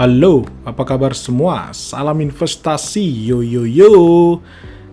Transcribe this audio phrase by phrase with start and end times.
[0.00, 1.76] Halo, apa kabar semua?
[1.76, 3.92] Salam investasi, yo yo yo.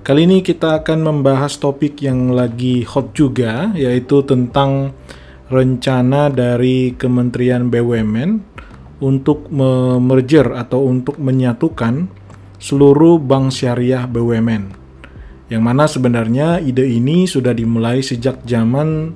[0.03, 4.91] Kali ini kita akan membahas topik yang lagi hot juga, yaitu tentang
[5.47, 8.43] rencana dari Kementerian BUMN
[8.99, 9.47] untuk
[10.03, 12.11] merger atau untuk menyatukan
[12.59, 14.75] seluruh bank syariah BUMN.
[15.47, 19.15] Yang mana sebenarnya ide ini sudah dimulai sejak zaman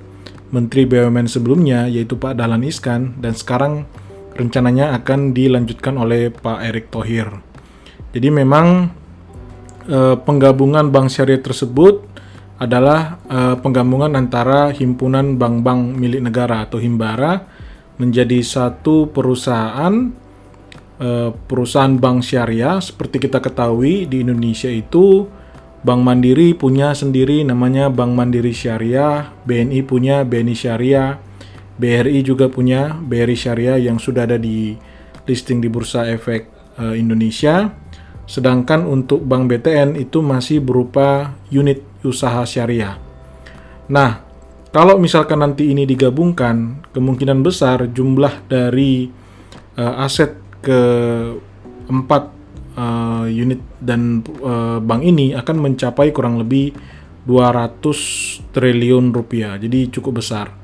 [0.56, 3.92] Menteri BUMN sebelumnya yaitu Pak Dahlan Iskan dan sekarang
[4.36, 7.28] rencananya akan dilanjutkan oleh Pak Erick Thohir.
[8.12, 8.92] Jadi memang
[9.88, 12.04] eh, penggabungan bank syariah tersebut
[12.62, 17.42] adalah eh, penggabungan antara himpunan bank-bank milik negara atau Himbara
[17.98, 20.12] menjadi satu perusahaan
[21.00, 25.28] eh, perusahaan bank syariah seperti kita ketahui di Indonesia itu
[25.82, 31.18] Bank Mandiri punya sendiri namanya Bank Mandiri Syariah, BNI punya BNI Syariah,
[31.82, 34.78] BRI juga punya BRI Syariah yang sudah ada di
[35.26, 36.46] listing di Bursa Efek
[36.78, 37.74] uh, Indonesia.
[38.30, 42.96] Sedangkan untuk Bank BTN itu masih berupa unit usaha syariah.
[43.92, 44.24] Nah,
[44.72, 49.12] kalau misalkan nanti ini digabungkan, kemungkinan besar jumlah dari
[49.76, 50.80] uh, aset ke
[51.92, 52.24] empat
[52.80, 56.72] uh, unit dan uh, bank ini akan mencapai kurang lebih
[57.28, 57.84] 200
[58.56, 59.60] triliun rupiah.
[59.60, 60.61] Jadi cukup besar.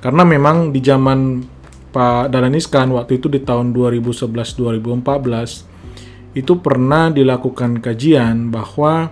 [0.00, 1.44] Karena memang di zaman
[1.92, 5.68] Pak Dahlan Iskan waktu itu di tahun 2011-2014
[6.38, 9.10] itu pernah dilakukan kajian bahwa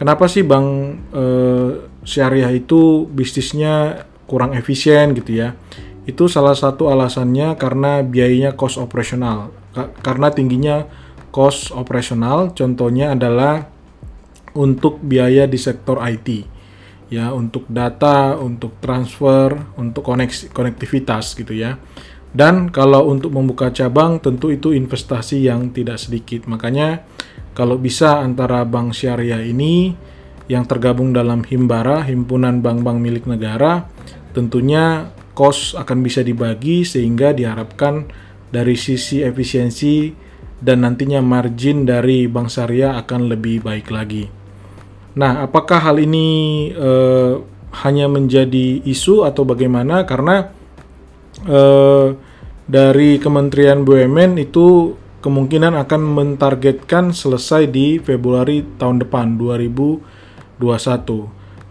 [0.00, 1.70] kenapa sih bank uh,
[2.02, 5.54] syariah itu bisnisnya kurang efisien gitu ya.
[6.04, 9.52] Itu salah satu alasannya karena biayanya cost operasional.
[10.02, 10.86] Karena tingginya
[11.30, 13.68] cost operasional contohnya adalah
[14.54, 16.53] untuk biaya di sektor IT
[17.14, 21.78] ya untuk data, untuk transfer, untuk koneksi konektivitas gitu ya.
[22.34, 26.50] Dan kalau untuk membuka cabang tentu itu investasi yang tidak sedikit.
[26.50, 27.06] Makanya
[27.54, 29.94] kalau bisa antara bank syariah ini
[30.50, 33.86] yang tergabung dalam Himbara, himpunan bank-bank milik negara,
[34.34, 38.10] tentunya cost akan bisa dibagi sehingga diharapkan
[38.50, 40.10] dari sisi efisiensi
[40.58, 44.43] dan nantinya margin dari bank syariah akan lebih baik lagi.
[45.14, 47.38] Nah, apakah hal ini uh,
[47.86, 50.02] hanya menjadi isu atau bagaimana?
[50.02, 50.50] Karena
[51.46, 52.08] uh,
[52.66, 60.58] dari Kementerian BUMN itu kemungkinan akan mentargetkan selesai di Februari tahun depan 2021.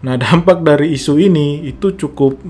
[0.08, 2.40] Nah, dampak dari isu ini itu cukup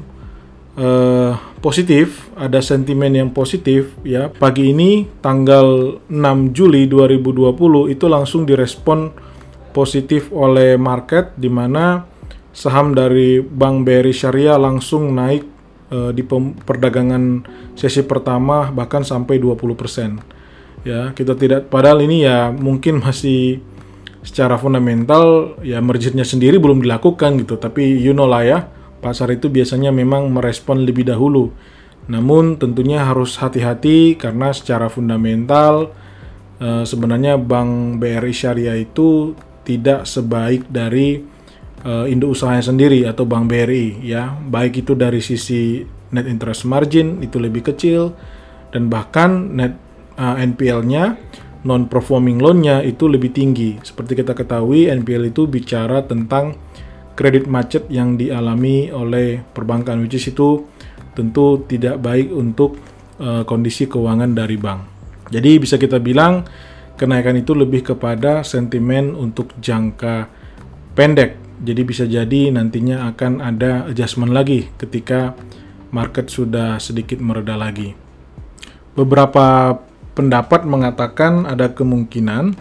[0.78, 4.30] uh, positif, ada sentimen yang positif ya.
[4.30, 9.33] Pagi ini tanggal 6 Juli 2020 itu langsung direspon
[9.74, 12.06] positif oleh market di mana
[12.54, 15.42] saham dari Bank BRI Syariah langsung naik
[15.90, 16.22] uh, di
[16.62, 17.42] perdagangan
[17.74, 20.86] sesi pertama bahkan sampai 20%.
[20.86, 23.58] Ya, kita tidak padahal ini ya mungkin masih
[24.24, 28.58] secara fundamental ya mergernya sendiri belum dilakukan gitu, tapi you know lah ya
[29.04, 31.52] pasar itu biasanya memang merespon lebih dahulu.
[32.08, 35.92] Namun tentunya harus hati-hati karena secara fundamental
[36.60, 39.32] e, sebenarnya Bank BRI Syariah itu
[39.64, 41.20] tidak sebaik dari
[41.80, 44.36] e, induk usahanya sendiri atau Bank BRI ya.
[44.36, 45.82] Baik itu dari sisi
[46.14, 48.14] net interest margin itu lebih kecil
[48.70, 49.74] dan bahkan net
[50.14, 51.16] e, NPL-nya
[51.64, 53.80] non performing loan-nya itu lebih tinggi.
[53.80, 56.60] Seperti kita ketahui NPL itu bicara tentang
[57.16, 60.66] kredit macet yang dialami oleh perbankan which is itu
[61.14, 62.76] tentu tidak baik untuk
[63.22, 64.80] uh, kondisi keuangan dari bank.
[65.32, 66.44] Jadi bisa kita bilang
[66.94, 70.30] kenaikan itu lebih kepada sentimen untuk jangka
[70.94, 71.36] pendek.
[71.64, 75.34] Jadi bisa jadi nantinya akan ada adjustment lagi ketika
[75.94, 77.94] market sudah sedikit mereda lagi.
[78.94, 79.78] Beberapa
[80.14, 82.54] pendapat mengatakan ada kemungkinan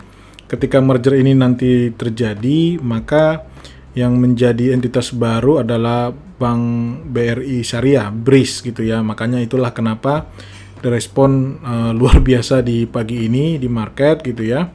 [0.50, 3.46] ketika merger ini nanti terjadi maka
[3.94, 6.64] yang menjadi entitas baru adalah Bank
[7.14, 9.06] BRI Syariah, BRIS gitu ya.
[9.06, 10.28] Makanya itulah kenapa
[10.84, 14.68] direspon uh, luar biasa di pagi ini di market gitu ya.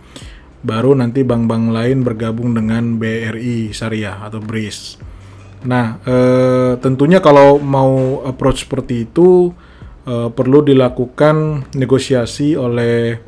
[0.64, 4.99] Baru nanti bank-bank lain bergabung dengan BRI Syariah atau BRIS.
[5.69, 9.52] Nah, uh, tentunya kalau mau approach seperti itu
[10.08, 13.20] uh, perlu dilakukan negosiasi oleh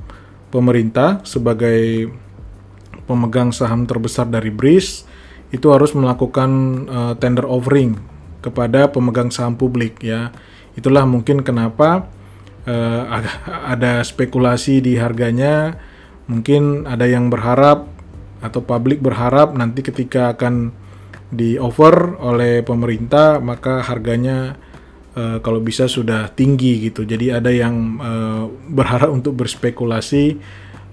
[0.51, 2.11] pemerintah sebagai
[3.07, 5.07] pemegang saham terbesar dari BRIS
[5.51, 6.51] itu harus melakukan
[6.87, 7.99] uh, tender offering
[8.41, 10.31] kepada pemegang saham publik ya.
[10.79, 12.07] Itulah mungkin kenapa
[12.67, 13.03] uh,
[13.47, 15.79] ada spekulasi di harganya.
[16.31, 17.91] Mungkin ada yang berharap
[18.41, 20.73] atau publik berharap nanti ketika akan
[21.31, 24.59] di offer oleh pemerintah maka harganya
[25.15, 27.05] uh, kalau bisa sudah tinggi gitu.
[27.07, 30.39] Jadi ada yang uh, berharap untuk berspekulasi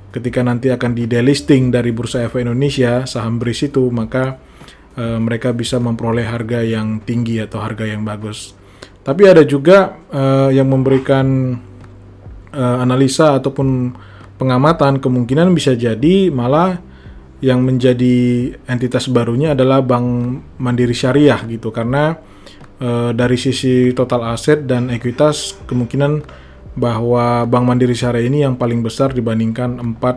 [0.09, 4.41] ketika nanti akan di delisting dari Bursa Efek Indonesia saham BRIS itu maka
[4.97, 8.56] uh, mereka bisa memperoleh harga yang tinggi atau harga yang bagus.
[9.07, 11.55] Tapi ada juga uh, yang memberikan
[12.51, 13.95] uh, analisa ataupun
[14.35, 16.83] pengamatan kemungkinan bisa jadi malah
[17.41, 22.17] yang menjadi entitas barunya adalah Bank Mandiri Syariah gitu karena
[22.81, 26.25] e, dari sisi total aset dan ekuitas kemungkinan
[26.73, 30.15] bahwa Bank Mandiri Syariah ini yang paling besar dibandingkan empat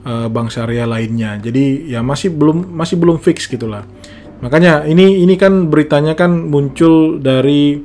[0.00, 1.36] e, bank syariah lainnya.
[1.36, 3.84] Jadi ya masih belum masih belum fix gitulah.
[4.40, 7.80] Makanya ini ini kan beritanya kan muncul dari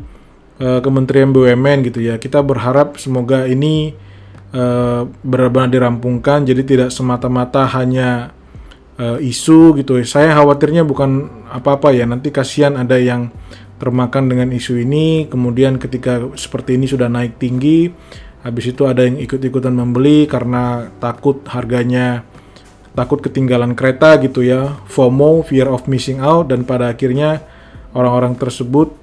[0.61, 2.21] e, Kementerian BUMN gitu ya.
[2.21, 3.97] Kita berharap semoga ini
[4.55, 8.35] uh, benar-benar dirampungkan jadi tidak semata-mata hanya
[8.99, 9.97] uh, isu gitu.
[10.03, 13.31] Saya khawatirnya bukan apa-apa ya, nanti kasihan ada yang
[13.81, 17.89] termakan dengan isu ini, kemudian ketika seperti ini sudah naik tinggi,
[18.45, 22.21] habis itu ada yang ikut-ikutan membeli karena takut harganya
[22.93, 27.41] takut ketinggalan kereta gitu ya, FOMO, fear of missing out dan pada akhirnya
[27.97, 29.00] orang-orang tersebut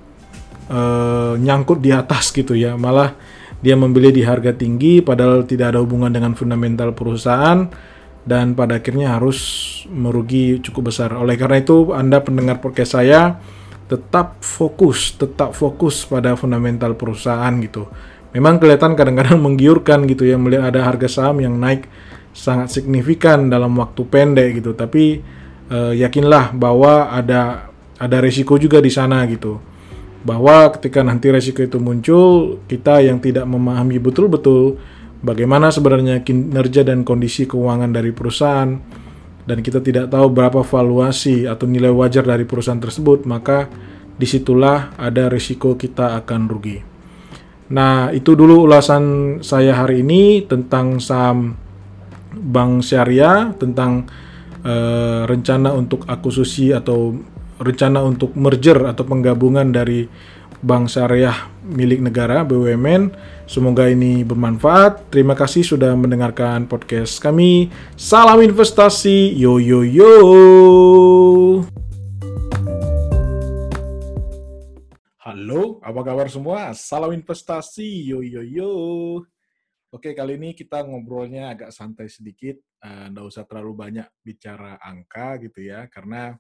[0.69, 3.17] uh, nyangkut di atas gitu ya, malah
[3.59, 7.67] dia membeli di harga tinggi padahal tidak ada hubungan dengan fundamental perusahaan
[8.29, 9.41] dan pada akhirnya harus
[9.89, 11.17] merugi cukup besar.
[11.17, 13.41] Oleh karena itu, Anda pendengar podcast saya
[13.89, 17.89] tetap fokus, tetap fokus pada fundamental perusahaan gitu.
[18.37, 21.89] Memang kelihatan kadang-kadang menggiurkan gitu ya melihat ada harga saham yang naik
[22.37, 24.77] sangat signifikan dalam waktu pendek gitu.
[24.77, 25.25] Tapi
[25.73, 29.57] eh, yakinlah bahwa ada ada resiko juga di sana gitu.
[30.29, 34.77] Bahwa ketika nanti resiko itu muncul, kita yang tidak memahami betul-betul
[35.25, 38.77] bagaimana sebenarnya kinerja dan kondisi keuangan dari perusahaan
[39.49, 43.73] dan kita tidak tahu berapa valuasi atau nilai wajar dari perusahaan tersebut, maka
[44.19, 46.79] di situlah ada risiko kita akan rugi.
[47.73, 51.57] Nah, itu dulu ulasan saya hari ini tentang saham
[52.33, 54.05] bank syariah, tentang
[54.69, 57.17] uh, rencana untuk akuisisi atau
[57.59, 60.07] rencana untuk merger atau penggabungan dari
[60.63, 61.35] bank syariah
[61.67, 63.11] milik negara BUMN.
[63.51, 65.11] Semoga ini bermanfaat.
[65.11, 67.71] Terima kasih sudah mendengarkan podcast kami.
[67.99, 69.35] Salam investasi.
[69.35, 70.15] Yo yo yo.
[75.19, 76.71] Halo, apa kabar semua?
[76.79, 78.07] Salam investasi.
[78.07, 78.73] Yo yo yo.
[79.89, 82.61] Oke, kali ini kita ngobrolnya agak santai sedikit.
[82.79, 86.37] Uh, nggak usah terlalu banyak bicara angka gitu ya, karena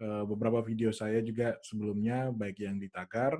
[0.00, 3.36] beberapa video saya juga sebelumnya, baik yang di Tagar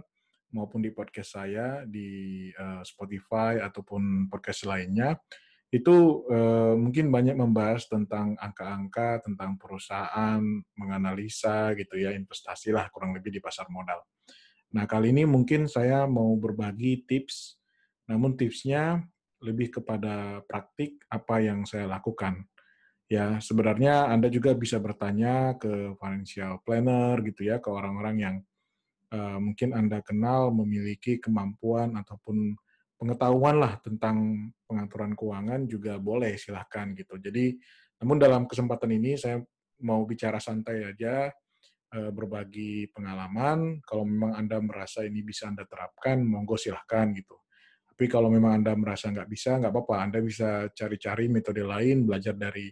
[0.50, 5.18] maupun di podcast saya di uh, Spotify ataupun podcast lainnya
[5.70, 10.42] itu uh, mungkin banyak membahas tentang angka-angka tentang perusahaan
[10.74, 14.02] menganalisa gitu ya investasi lah kurang lebih di pasar modal.
[14.74, 17.62] Nah kali ini mungkin saya mau berbagi tips,
[18.10, 19.06] namun tipsnya
[19.38, 22.50] lebih kepada praktik apa yang saya lakukan.
[23.10, 28.36] Ya sebenarnya Anda juga bisa bertanya ke financial planner gitu ya ke orang-orang yang
[29.10, 32.54] uh, mungkin Anda kenal memiliki kemampuan ataupun
[32.94, 37.18] pengetahuan lah tentang pengaturan keuangan juga boleh silahkan gitu.
[37.18, 37.58] Jadi,
[37.98, 39.42] namun dalam kesempatan ini saya
[39.82, 41.34] mau bicara santai aja,
[41.96, 43.82] uh, berbagi pengalaman.
[43.82, 47.42] Kalau memang Anda merasa ini bisa Anda terapkan, monggo silahkan gitu.
[47.90, 49.96] Tapi kalau memang Anda merasa nggak bisa, nggak apa-apa.
[49.98, 52.70] Anda bisa cari-cari metode lain, belajar dari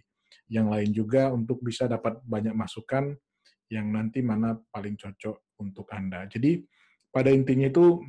[0.49, 3.13] yang lain juga untuk bisa dapat banyak masukan
[3.69, 6.25] yang nanti mana paling cocok untuk Anda.
[6.25, 6.65] Jadi
[7.13, 8.01] pada intinya itu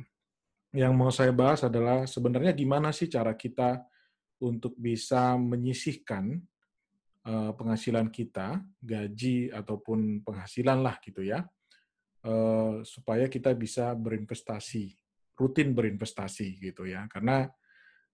[0.73, 3.85] yang mau saya bahas adalah sebenarnya gimana sih cara kita
[4.41, 6.41] untuk bisa menyisihkan
[7.29, 11.45] uh, penghasilan kita, gaji ataupun penghasilan lah gitu ya,
[12.25, 14.97] uh, supaya kita bisa berinvestasi,
[15.37, 17.05] rutin berinvestasi gitu ya.
[17.05, 17.45] Karena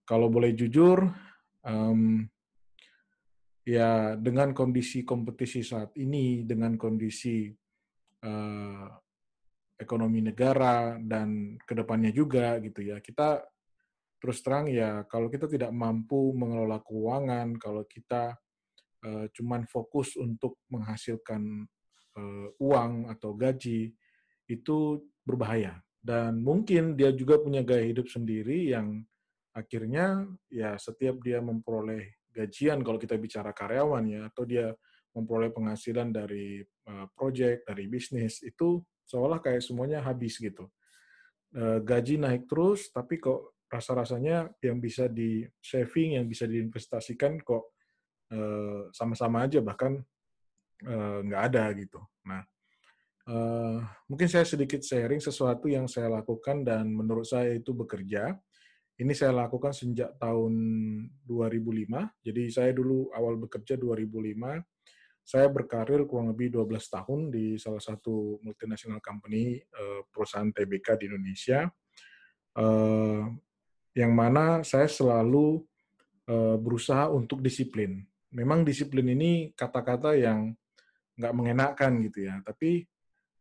[0.04, 1.08] kalau boleh jujur,
[3.68, 7.52] ya dengan kondisi kompetisi saat ini, dengan kondisi
[8.24, 8.88] uh,
[9.76, 13.44] ekonomi negara dan ke depannya juga gitu ya, kita
[14.18, 18.40] terus terang ya kalau kita tidak mampu mengelola keuangan, kalau kita
[19.04, 21.68] uh, cuman fokus untuk menghasilkan
[22.16, 23.92] uh, uang atau gaji
[24.48, 24.78] itu
[25.28, 25.84] berbahaya.
[26.00, 29.04] Dan mungkin dia juga punya gaya hidup sendiri yang
[29.52, 34.70] akhirnya ya setiap dia memperoleh gajian kalau kita bicara karyawan ya atau dia
[35.18, 38.78] memperoleh penghasilan dari uh, project dari bisnis itu
[39.10, 40.70] seolah kayak semuanya habis gitu
[41.58, 47.74] uh, gaji naik terus tapi kok rasa-rasanya yang bisa di saving yang bisa diinvestasikan kok
[48.28, 50.04] sama sama-sama aja bahkan
[51.24, 52.44] nggak uh, ada gitu nah
[53.28, 58.40] Uh, mungkin saya sedikit sharing sesuatu yang saya lakukan dan menurut saya itu bekerja.
[58.98, 60.54] Ini saya lakukan sejak tahun
[61.22, 62.18] 2005.
[62.26, 64.58] Jadi saya dulu awal bekerja 2005.
[65.22, 71.14] Saya berkarir kurang lebih 12 tahun di salah satu multinational company, uh, perusahaan TBK di
[71.14, 71.70] Indonesia.
[72.58, 73.38] Uh,
[73.94, 75.62] yang mana saya selalu
[76.26, 78.02] uh, berusaha untuk disiplin.
[78.34, 80.58] Memang disiplin ini kata-kata yang
[81.22, 82.90] nggak mengenakan gitu ya, tapi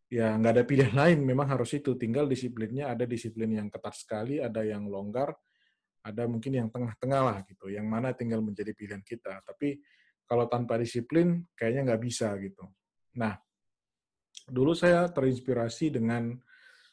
[0.07, 4.39] ya nggak ada pilihan lain memang harus itu tinggal disiplinnya ada disiplin yang ketat sekali
[4.39, 5.35] ada yang longgar
[6.07, 9.43] ada mungkin yang tengah-tengah lah gitu yang mana tinggal menjadi pilihan kita.
[9.43, 9.83] Tapi
[10.23, 12.63] kalau tanpa disiplin kayaknya nggak bisa gitu.
[13.19, 13.35] Nah
[14.47, 16.31] dulu saya terinspirasi dengan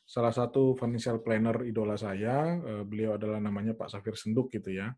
[0.03, 4.89] salah satu financial planner idola saya eh, beliau adalah namanya Pak Safir Senduk gitu ya.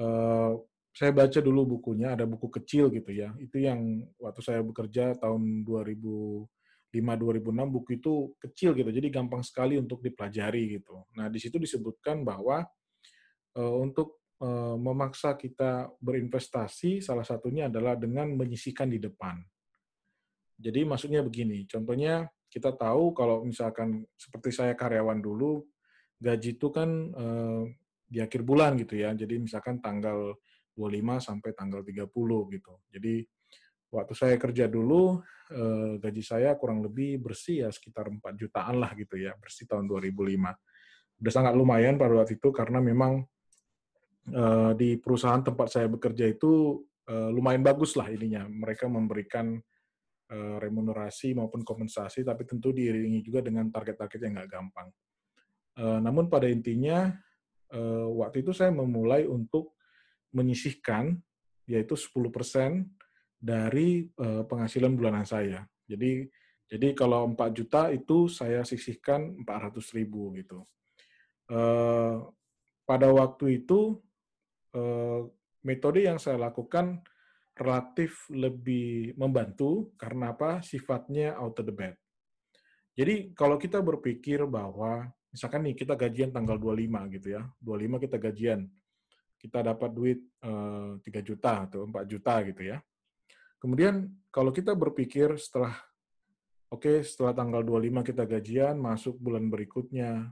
[0.00, 0.52] Eh,
[0.96, 3.36] saya baca dulu bukunya ada buku kecil gitu ya.
[3.36, 6.48] Itu yang waktu saya bekerja tahun 2000
[6.96, 11.04] 2006 buku itu kecil gitu, jadi gampang sekali untuk dipelajari gitu.
[11.12, 12.64] Nah, di situ disebutkan bahwa
[13.64, 19.40] untuk uh, memaksa kita berinvestasi, salah satunya adalah dengan menyisikan di depan.
[20.56, 25.64] Jadi maksudnya begini, contohnya kita tahu kalau misalkan seperti saya karyawan dulu,
[26.16, 27.64] gaji itu kan uh,
[28.06, 30.36] di akhir bulan gitu ya, jadi misalkan tanggal
[30.76, 32.08] 25 sampai tanggal 30
[32.52, 32.72] gitu.
[32.92, 33.14] Jadi
[33.90, 38.92] waktu saya kerja dulu eh, gaji saya kurang lebih bersih ya sekitar 4 jutaan lah
[38.98, 40.36] gitu ya bersih tahun 2005
[41.16, 43.24] udah sangat lumayan pada waktu itu karena memang
[44.30, 49.54] eh, di perusahaan tempat saya bekerja itu eh, lumayan bagus lah ininya mereka memberikan
[50.30, 54.88] eh, remunerasi maupun kompensasi tapi tentu diiringi juga dengan target-target yang nggak gampang
[55.76, 57.12] namun pada intinya
[58.16, 59.76] waktu itu saya memulai untuk
[60.32, 61.20] menyisihkan
[61.68, 62.32] yaitu 10%
[63.36, 65.68] dari penghasilan bulanan saya.
[65.84, 66.32] Jadi
[66.66, 70.64] jadi kalau 4 juta itu saya sisihkan 400 ribu gitu.
[72.88, 74.00] Pada waktu itu
[75.64, 77.00] metode yang saya lakukan
[77.56, 80.60] relatif lebih membantu karena apa?
[80.60, 81.94] Sifatnya out of the bed.
[82.96, 88.16] Jadi kalau kita berpikir bahwa misalkan nih kita gajian tanggal 25 gitu ya, 25 kita
[88.16, 88.60] gajian,
[89.36, 92.80] kita dapat duit uh, 3 juta atau 4 juta gitu ya
[93.56, 95.72] Kemudian kalau kita berpikir setelah
[96.68, 100.30] oke okay, setelah tanggal 25 kita gajian, masuk bulan berikutnya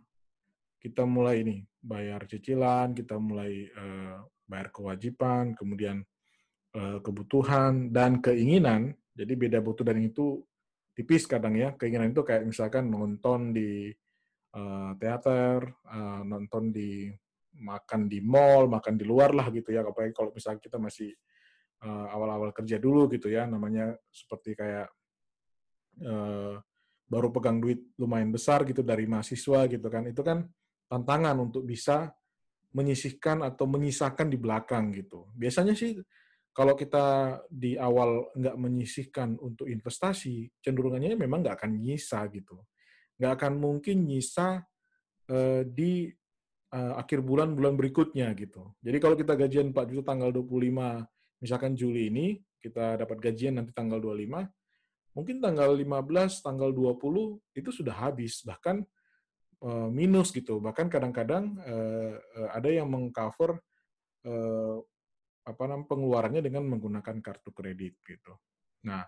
[0.78, 6.04] kita mulai ini bayar cicilan, kita mulai uh, bayar kewajiban, kemudian
[6.76, 8.92] uh, kebutuhan dan keinginan.
[9.14, 10.42] Jadi beda butuh dan itu
[10.94, 11.72] tipis kadang ya.
[11.74, 13.90] Keinginan itu kayak misalkan nonton di
[14.54, 17.08] uh, teater, uh, nonton di
[17.54, 19.86] makan di mall, makan di luar lah gitu ya.
[19.86, 21.14] Apalagi kalau misalnya kita masih
[21.84, 24.88] awal eh, awal-awal kerja dulu gitu ya, namanya seperti kayak
[27.06, 30.48] baru pegang duit lumayan besar gitu dari mahasiswa gitu kan, itu kan
[30.90, 32.10] tantangan untuk bisa
[32.74, 35.30] menyisihkan atau menyisakan di belakang gitu.
[35.32, 35.94] Biasanya sih
[36.54, 42.62] kalau kita di awal nggak menyisihkan untuk investasi, cenderungannya memang nggak akan nyisa gitu.
[43.18, 44.62] Nggak akan mungkin nyisa
[45.30, 46.10] uh, di
[46.74, 48.74] uh, akhir bulan bulan berikutnya gitu.
[48.82, 51.06] Jadi kalau kita gajian 4 juta tanggal 25
[51.42, 52.26] misalkan Juli ini
[52.64, 54.48] kita dapat gajian nanti tanggal 25,
[55.12, 58.80] mungkin tanggal 15, tanggal 20 itu sudah habis, bahkan
[59.64, 60.60] uh, minus gitu.
[60.60, 63.56] Bahkan kadang-kadang uh, uh, ada yang mengcover
[64.28, 64.76] uh,
[65.44, 68.36] apa namanya pengeluarannya dengan menggunakan kartu kredit gitu.
[68.84, 69.04] Nah,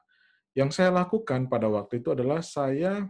[0.56, 3.04] yang saya lakukan pada waktu itu adalah saya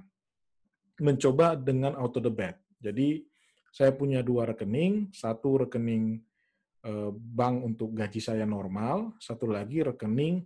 [0.99, 2.59] mencoba dengan auto debit.
[2.83, 3.23] Jadi
[3.71, 6.27] saya punya dua rekening, satu rekening
[6.87, 10.39] Eh, bank untuk gaji saya normal, satu lagi rekening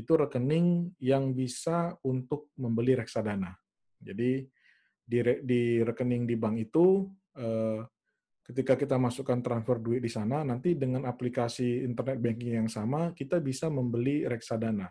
[0.00, 3.52] itu rekening yang bisa untuk membeli reksadana.
[4.00, 4.48] Jadi
[5.08, 7.08] di, di rekening di bank itu
[7.40, 7.80] eh,
[8.44, 13.40] ketika kita masukkan transfer duit di sana, nanti dengan aplikasi internet banking yang sama kita
[13.40, 14.88] bisa membeli reksadana,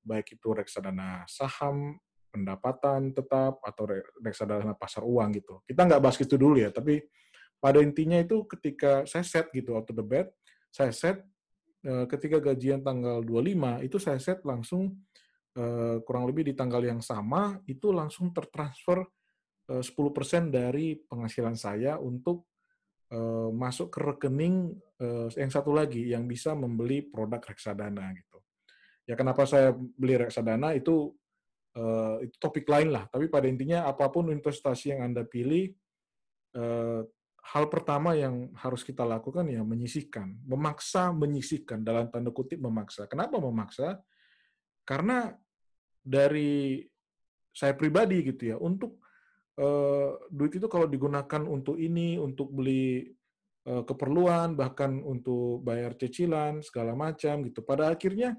[0.00, 2.00] baik itu reksadana saham,
[2.32, 3.84] pendapatan tetap atau
[4.24, 5.60] reksadana pasar uang gitu.
[5.68, 7.00] Kita nggak bahas itu dulu ya, tapi
[7.60, 10.32] pada intinya itu ketika saya set gitu auto the bed,
[10.72, 11.20] saya set
[11.84, 15.00] uh, ketika gajian tanggal 25 itu saya set langsung
[15.56, 19.04] uh, kurang lebih di tanggal yang sama itu langsung tertransfer
[19.70, 22.50] 10% dari penghasilan saya untuk
[23.14, 28.38] uh, masuk ke rekening uh, yang satu lagi yang bisa membeli produk reksadana gitu.
[29.06, 31.14] Ya kenapa saya beli reksadana itu
[32.20, 35.72] itu topik lain lah, tapi pada intinya apa pun investasi yang Anda pilih
[37.42, 43.10] hal pertama yang harus kita lakukan ya menyisihkan, memaksa menyisihkan dalam tanda kutip memaksa.
[43.10, 43.98] Kenapa memaksa?
[44.86, 45.34] Karena
[46.02, 46.82] dari
[47.50, 49.01] saya pribadi gitu ya untuk
[49.58, 53.04] uh, duit itu kalau digunakan untuk ini untuk beli
[53.68, 58.38] uh, keperluan bahkan untuk bayar cicilan segala macam gitu pada akhirnya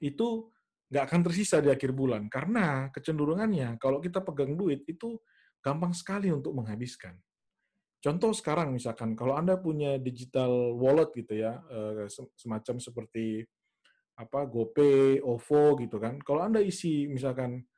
[0.00, 0.48] itu
[0.90, 5.20] nggak akan tersisa di akhir bulan karena kecenderungannya kalau kita pegang duit itu
[5.60, 7.14] gampang sekali untuk menghabiskan.
[8.00, 13.44] Contoh sekarang misalkan kalau Anda punya digital wallet gitu ya, eh, semacam seperti
[14.16, 16.16] apa GoPay, OVO gitu kan.
[16.24, 17.69] Kalau Anda isi misalkan eh,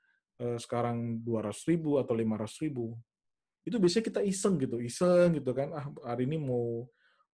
[0.59, 2.95] sekarang 200 ribu atau 500 ribu,
[3.63, 5.71] itu biasanya kita iseng gitu, iseng gitu kan.
[5.75, 6.87] Ah hari ini mau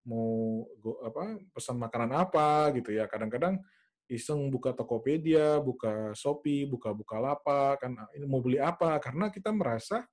[0.09, 0.65] mau
[1.05, 3.09] apa pesan makanan apa gitu ya.
[3.09, 3.61] Kadang-kadang
[4.09, 8.97] iseng buka Tokopedia, buka Shopee, buka Bukalapak, kan ah, ini mau beli apa?
[9.01, 10.05] Karena kita merasa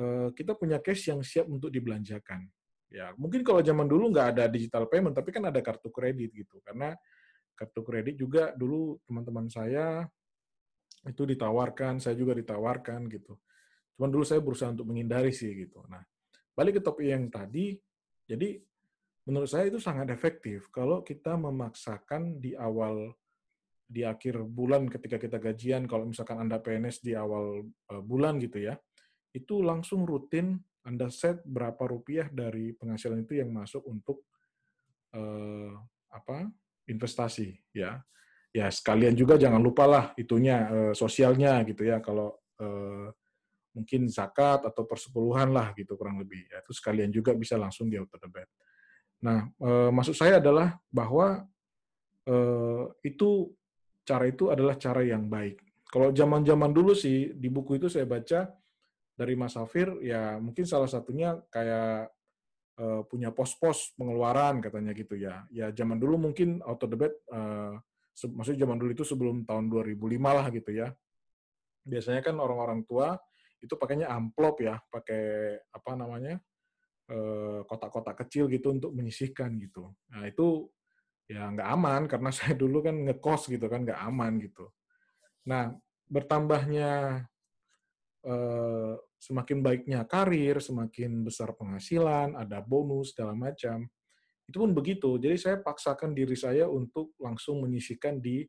[0.00, 2.48] uh, kita punya cash yang siap untuk dibelanjakan.
[2.88, 6.56] Ya, mungkin kalau zaman dulu nggak ada digital payment, tapi kan ada kartu kredit gitu.
[6.64, 6.96] Karena
[7.52, 10.08] kartu kredit juga dulu teman-teman saya
[11.06, 13.38] itu ditawarkan, saya juga ditawarkan gitu.
[13.96, 15.82] Cuman dulu saya berusaha untuk menghindari sih gitu.
[15.88, 16.02] Nah,
[16.54, 17.78] balik ke topik yang tadi,
[18.28, 18.60] jadi
[19.28, 23.12] menurut saya itu sangat efektif kalau kita memaksakan di awal
[23.88, 28.60] di akhir bulan ketika kita gajian kalau misalkan Anda PNS di awal uh, bulan gitu
[28.60, 28.76] ya
[29.32, 34.24] itu langsung rutin Anda set berapa rupiah dari penghasilan itu yang masuk untuk
[35.12, 35.72] uh,
[36.08, 36.48] apa
[36.88, 38.00] investasi ya
[38.58, 43.06] ya sekalian juga jangan lupa lah itunya uh, sosialnya gitu ya kalau uh,
[43.70, 47.94] mungkin zakat atau persepuluhan lah gitu kurang lebih ya itu sekalian juga bisa langsung di
[47.94, 48.50] auto debit
[49.24, 51.42] Nah, e, maksud saya adalah bahwa
[52.22, 52.36] e,
[53.02, 53.50] itu
[54.06, 55.58] cara itu adalah cara yang baik.
[55.88, 58.46] Kalau zaman-zaman dulu sih di buku itu saya baca
[59.18, 62.14] dari Mas Safir ya mungkin salah satunya kayak
[62.78, 65.42] e, punya pos-pos pengeluaran katanya gitu ya.
[65.50, 67.40] Ya zaman dulu mungkin auto debit e,
[68.26, 70.90] maksudnya zaman dulu itu sebelum tahun 2005 lah gitu ya.
[71.86, 73.14] Biasanya kan orang-orang tua
[73.62, 76.38] itu pakainya amplop ya, pakai apa namanya?
[77.08, 79.96] Eh, kotak-kotak kecil gitu untuk menyisihkan gitu.
[80.12, 80.68] Nah itu
[81.24, 84.68] ya nggak aman karena saya dulu kan ngekos gitu kan nggak aman gitu.
[85.48, 85.72] Nah
[86.04, 87.24] bertambahnya
[88.28, 93.88] eh, semakin baiknya karir, semakin besar penghasilan, ada bonus segala macam.
[94.48, 95.20] Itu pun begitu.
[95.20, 98.42] Jadi saya paksakan diri saya untuk langsung menyisihkan di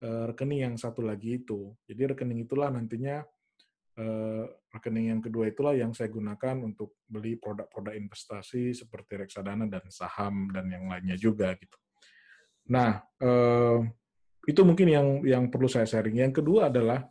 [0.00, 1.74] eh, rekening yang satu lagi itu.
[1.90, 3.18] Jadi rekening itulah nantinya
[3.98, 4.44] uh,
[4.74, 10.50] rekening yang kedua itulah yang saya gunakan untuk beli produk-produk investasi seperti reksadana dan saham
[10.50, 11.76] dan yang lainnya juga gitu.
[12.70, 13.78] Nah, uh,
[14.44, 16.20] itu mungkin yang yang perlu saya sharing.
[16.20, 17.06] Yang kedua adalah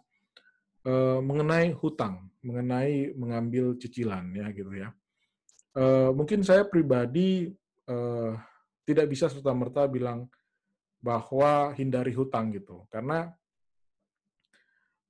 [1.23, 4.91] mengenai hutang, mengenai mengambil cicilan ya gitu ya.
[6.12, 7.47] Mungkin saya pribadi
[7.89, 8.34] uh,
[8.84, 10.28] tidak bisa serta merta bilang
[11.04, 13.32] bahwa hindari hutang gitu, karena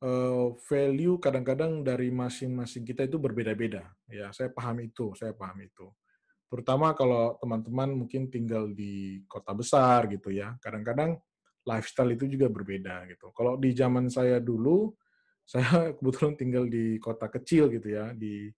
[0.03, 3.87] uh, value kadang-kadang dari masing-masing kita itu berbeda-beda.
[4.11, 5.89] Ya, saya paham itu, saya paham itu.
[6.53, 10.53] Terutama kalau teman-teman mungkin tinggal di kota besar gitu ya.
[10.61, 11.17] Kadang-kadang
[11.65, 13.33] lifestyle itu juga berbeda gitu.
[13.33, 14.93] Kalau di zaman saya dulu,
[15.51, 18.53] saya kebetulan tinggal di kota kecil gitu ya, di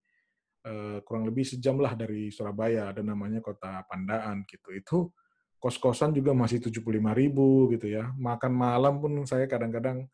[0.66, 4.74] uh, kurang lebih sejam lah dari Surabaya, ada namanya kota Pandaan gitu.
[4.74, 4.98] Itu
[5.62, 6.82] kos-kosan juga masih 75
[7.18, 8.14] ribu gitu ya.
[8.14, 10.06] Makan malam pun saya kadang-kadang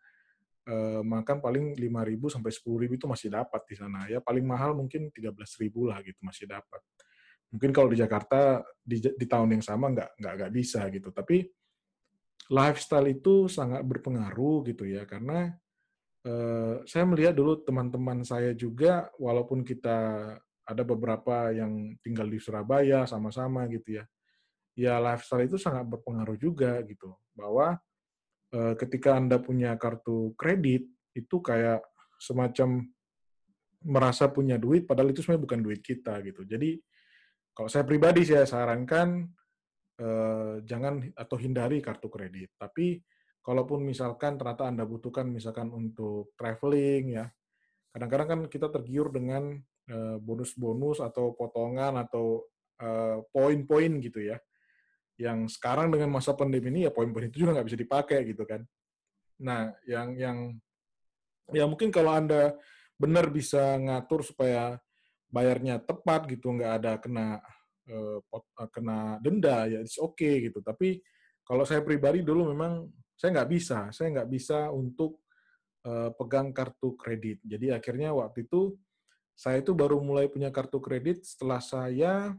[0.63, 4.07] eh, makan paling 5.000 sampai 10.000 itu masih dapat di sana.
[4.07, 6.79] Ya paling mahal mungkin 13.000 lah gitu masih dapat.
[7.51, 11.11] Mungkin kalau di Jakarta di, di tahun yang sama nggak nggak nggak bisa gitu.
[11.11, 11.43] Tapi
[12.47, 15.51] lifestyle itu sangat berpengaruh gitu ya karena
[16.25, 19.97] eh, saya melihat dulu teman-teman saya juga walaupun kita
[20.61, 24.05] ada beberapa yang tinggal di Surabaya sama-sama gitu ya.
[24.77, 27.75] Ya lifestyle itu sangat berpengaruh juga gitu bahwa
[28.51, 30.83] Eh, ketika Anda punya kartu kredit,
[31.15, 31.79] itu kayak
[32.19, 32.83] semacam
[33.87, 36.43] merasa punya duit, padahal itu sebenarnya bukan duit kita gitu.
[36.43, 36.75] Jadi
[37.55, 39.23] kalau saya pribadi saya sarankan
[40.03, 42.51] eh, jangan atau hindari kartu kredit.
[42.59, 42.99] Tapi
[43.41, 47.25] kalaupun misalkan ternyata Anda butuhkan misalkan untuk traveling ya,
[47.91, 49.57] kadang-kadang kan kita tergiur dengan
[49.89, 52.45] eh, bonus-bonus atau potongan atau
[52.81, 54.37] eh, poin-poin gitu ya
[55.21, 58.65] yang sekarang dengan masa pandemi ini ya poin-poin itu juga nggak bisa dipakai gitu kan.
[59.45, 60.37] Nah, yang yang
[61.53, 62.57] ya mungkin kalau anda
[62.97, 64.81] benar bisa ngatur supaya
[65.29, 67.37] bayarnya tepat gitu, nggak ada kena
[67.89, 68.17] uh,
[68.73, 70.57] kena denda ya it's okay gitu.
[70.65, 70.97] Tapi
[71.45, 72.89] kalau saya pribadi dulu memang
[73.21, 75.21] saya nggak bisa, saya nggak bisa untuk
[75.85, 77.37] uh, pegang kartu kredit.
[77.45, 78.73] Jadi akhirnya waktu itu
[79.37, 82.33] saya itu baru mulai punya kartu kredit setelah saya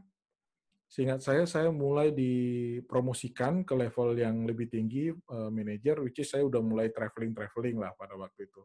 [0.93, 6.45] Seingat saya, saya mulai dipromosikan ke level yang lebih tinggi, uh, manajer, which is saya
[6.45, 8.61] udah mulai traveling-traveling lah pada waktu itu.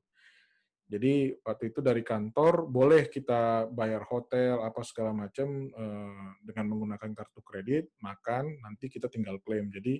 [0.93, 7.17] Jadi waktu itu dari kantor boleh kita bayar hotel apa segala macam uh, dengan menggunakan
[7.17, 9.73] kartu kredit, makan, nanti kita tinggal klaim.
[9.73, 9.97] Jadi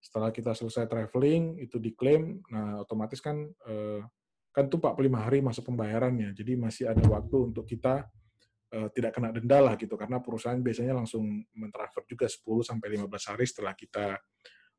[0.00, 3.36] setelah kita selesai traveling itu diklaim, nah otomatis kan
[3.68, 4.00] uh,
[4.50, 6.34] kan itu 45 hari masa pembayarannya.
[6.34, 8.08] Jadi masih ada waktu untuk kita
[8.74, 11.22] uh, tidak kena denda lah gitu karena perusahaan biasanya langsung
[11.54, 14.18] mentransfer juga 10 sampai 15 hari setelah kita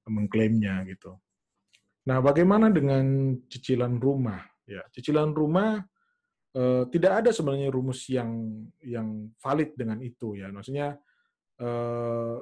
[0.10, 1.22] mengklaimnya gitu.
[2.10, 4.42] Nah, bagaimana dengan cicilan rumah?
[4.66, 5.78] Ya, cicilan rumah
[6.58, 10.50] eh, tidak ada sebenarnya rumus yang yang valid dengan itu ya.
[10.50, 10.98] Maksudnya
[11.62, 12.38] eh,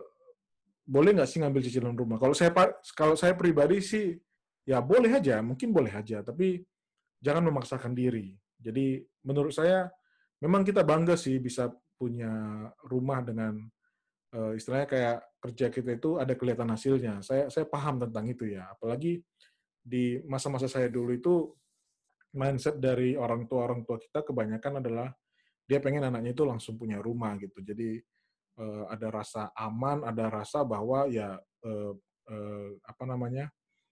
[0.90, 2.18] boleh nggak sih ngambil cicilan rumah?
[2.18, 2.50] Kalau saya
[2.98, 4.18] kalau saya pribadi sih
[4.66, 6.66] ya boleh aja, mungkin boleh aja, tapi
[7.22, 8.34] jangan memaksakan diri.
[8.58, 9.86] Jadi menurut saya
[10.42, 13.62] memang kita bangga sih bisa punya rumah dengan
[14.34, 17.22] uh, istilahnya kayak kerja kita itu ada kelihatan hasilnya.
[17.22, 18.66] Saya saya paham tentang itu ya.
[18.74, 19.22] Apalagi
[19.80, 21.54] di masa-masa saya dulu itu
[22.34, 25.08] mindset dari orang tua orang tua kita kebanyakan adalah
[25.70, 27.62] dia pengen anaknya itu langsung punya rumah gitu.
[27.62, 28.02] Jadi
[28.92, 31.94] ada rasa aman, ada rasa bahwa ya uh,
[32.28, 33.48] uh, apa namanya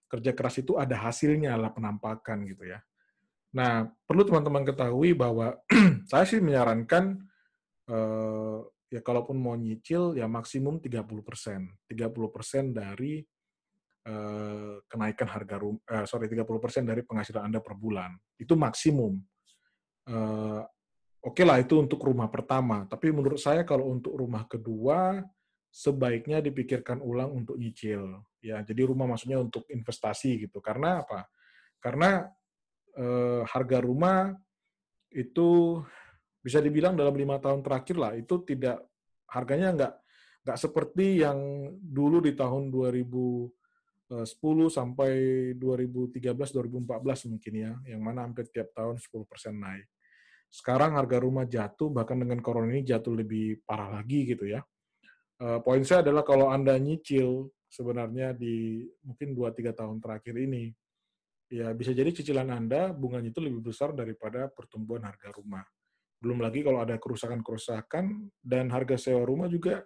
[0.08, 2.80] kerja keras itu ada hasilnya lah penampakan gitu ya.
[3.56, 5.56] Nah perlu teman-teman ketahui bahwa
[6.12, 7.20] saya sih menyarankan
[7.92, 13.24] uh, ya kalaupun mau nyicil ya maksimum 30 persen, 30 persen dari
[14.08, 18.16] Eh, kenaikan harga uh, sorry 30% dari penghasilan Anda per bulan.
[18.40, 19.20] Itu maksimum.
[20.08, 20.64] Uh,
[21.28, 25.20] Oke okay lah itu untuk rumah pertama, tapi menurut saya kalau untuk rumah kedua
[25.68, 28.24] sebaiknya dipikirkan ulang untuk nyicil.
[28.40, 30.64] Ya, jadi rumah maksudnya untuk investasi gitu.
[30.64, 31.28] Karena apa?
[31.84, 32.24] Karena
[32.96, 34.32] uh, harga rumah
[35.12, 35.84] itu
[36.40, 38.88] bisa dibilang dalam lima tahun terakhir lah itu tidak
[39.28, 39.94] harganya nggak
[40.48, 41.40] nggak seperti yang
[41.76, 43.52] dulu di tahun 2000
[44.08, 45.12] 10 eh, sampai
[45.60, 49.84] 2013-2014 mungkin ya, yang mana hampir tiap tahun 10% naik.
[50.48, 54.64] Sekarang harga rumah jatuh, bahkan dengan corona ini jatuh lebih parah lagi gitu ya.
[55.38, 60.72] Uh, poin saya adalah kalau Anda nyicil sebenarnya di mungkin 2-3 tahun terakhir ini,
[61.52, 65.64] ya bisa jadi cicilan Anda bunganya itu lebih besar daripada pertumbuhan harga rumah.
[66.18, 69.86] Belum lagi kalau ada kerusakan-kerusakan dan harga sewa rumah juga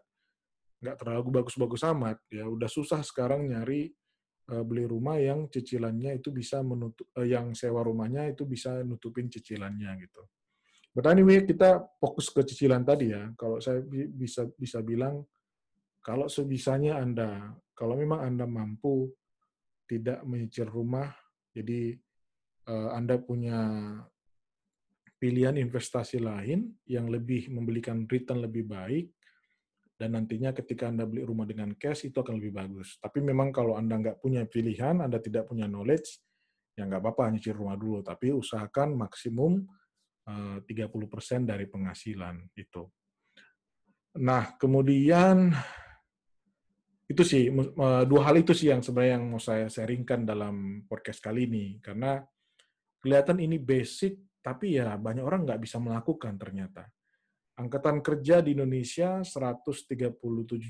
[0.82, 2.18] nggak terlalu bagus-bagus amat.
[2.32, 3.92] Ya udah susah sekarang nyari
[4.50, 9.30] uh, beli rumah yang cicilannya itu bisa menutup uh, yang sewa rumahnya itu bisa nutupin
[9.30, 10.22] cicilannya gitu.
[10.92, 13.32] But anyway, kita fokus ke cicilan tadi ya.
[13.40, 13.80] Kalau saya
[14.12, 15.24] bisa bisa bilang
[16.04, 19.10] kalau sebisanya Anda kalau memang Anda mampu
[19.88, 21.10] tidak menyicil rumah,
[21.56, 21.96] jadi
[22.68, 23.60] uh, Anda punya
[25.16, 29.16] pilihan investasi lain yang lebih memberikan return lebih baik,
[29.96, 32.98] dan nantinya ketika Anda beli rumah dengan cash itu akan lebih bagus.
[33.00, 36.22] Tapi memang kalau Anda nggak punya pilihan, Anda tidak punya knowledge,
[36.74, 38.02] ya nggak apa-apa nyicil rumah dulu.
[38.02, 39.62] Tapi usahakan maksimum
[40.64, 42.84] 30% eh, dari penghasilan itu.
[44.20, 45.56] Nah, kemudian
[47.12, 47.52] itu sih
[48.08, 52.24] dua hal itu sih yang sebenarnya yang mau saya sharingkan dalam podcast kali ini karena
[53.04, 56.88] kelihatan ini basic tapi ya banyak orang nggak bisa melakukan ternyata.
[57.62, 60.18] Angkatan kerja di Indonesia 137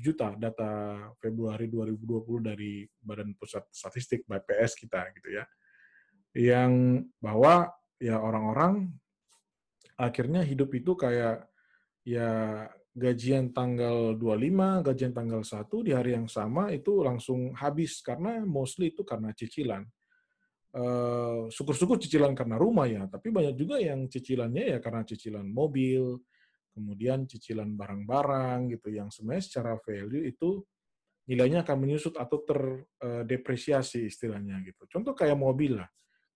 [0.02, 5.44] juta data Februari 2020 dari Badan Pusat Statistik BPS kita gitu ya.
[6.36, 6.72] Yang
[7.16, 8.92] bahwa ya orang-orang
[10.02, 11.46] akhirnya hidup itu kayak
[12.02, 18.42] ya gajian tanggal 25, gajian tanggal 1 di hari yang sama itu langsung habis karena
[18.42, 19.86] mostly itu karena cicilan.
[20.72, 26.20] Uh, syukur-syukur cicilan karena rumah ya, tapi banyak juga yang cicilannya ya karena cicilan mobil,
[26.72, 30.64] kemudian cicilan barang-barang gitu yang sebenarnya secara value itu
[31.28, 34.88] nilainya akan menyusut atau terdepresiasi istilahnya gitu.
[34.88, 35.88] Contoh kayak mobil lah.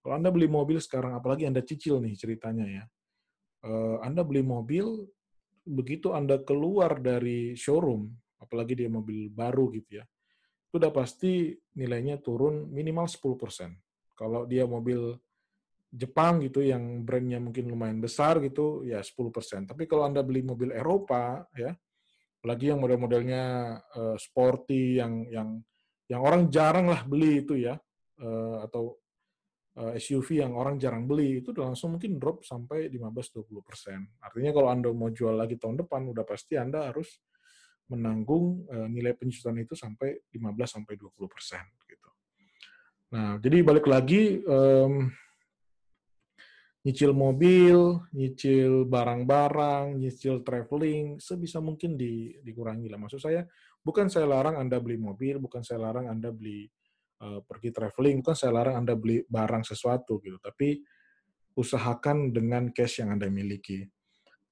[0.04, 2.84] Kalau Anda beli mobil sekarang, apalagi Anda cicil nih ceritanya ya.
[3.66, 5.10] Eh, Anda beli mobil,
[5.66, 8.06] begitu Anda keluar dari showroom,
[8.38, 10.04] apalagi dia mobil baru gitu ya,
[10.70, 13.74] itu udah pasti nilainya turun minimal 10%.
[14.14, 15.18] Kalau dia mobil
[15.90, 19.66] Jepang gitu yang brandnya mungkin lumayan besar gitu ya 10%.
[19.66, 21.74] Tapi kalau Anda beli mobil Eropa ya,
[22.38, 23.44] apalagi yang model-modelnya
[23.82, 25.48] uh, sporty yang yang
[26.06, 27.74] yang orang jarang lah beli itu ya
[28.22, 28.94] uh, atau
[29.76, 34.24] SUV yang orang jarang beli itu langsung mungkin drop sampai 15-20%.
[34.24, 37.20] Artinya kalau Anda mau jual lagi tahun depan udah pasti Anda harus
[37.92, 41.12] menanggung uh, nilai penyusutan itu sampai 15 sampai 20%
[41.92, 42.10] gitu.
[43.14, 45.12] Nah, jadi balik lagi um,
[46.82, 52.98] nyicil mobil, nyicil barang-barang, nyicil traveling, sebisa mungkin di, dikurangi lah.
[52.98, 53.42] Maksud saya,
[53.84, 56.66] bukan saya larang Anda beli mobil, bukan saya larang Anda beli
[57.22, 60.36] uh, pergi traveling, bukan saya larang Anda beli barang sesuatu gitu.
[60.40, 60.80] Tapi
[61.56, 63.84] usahakan dengan cash yang Anda miliki.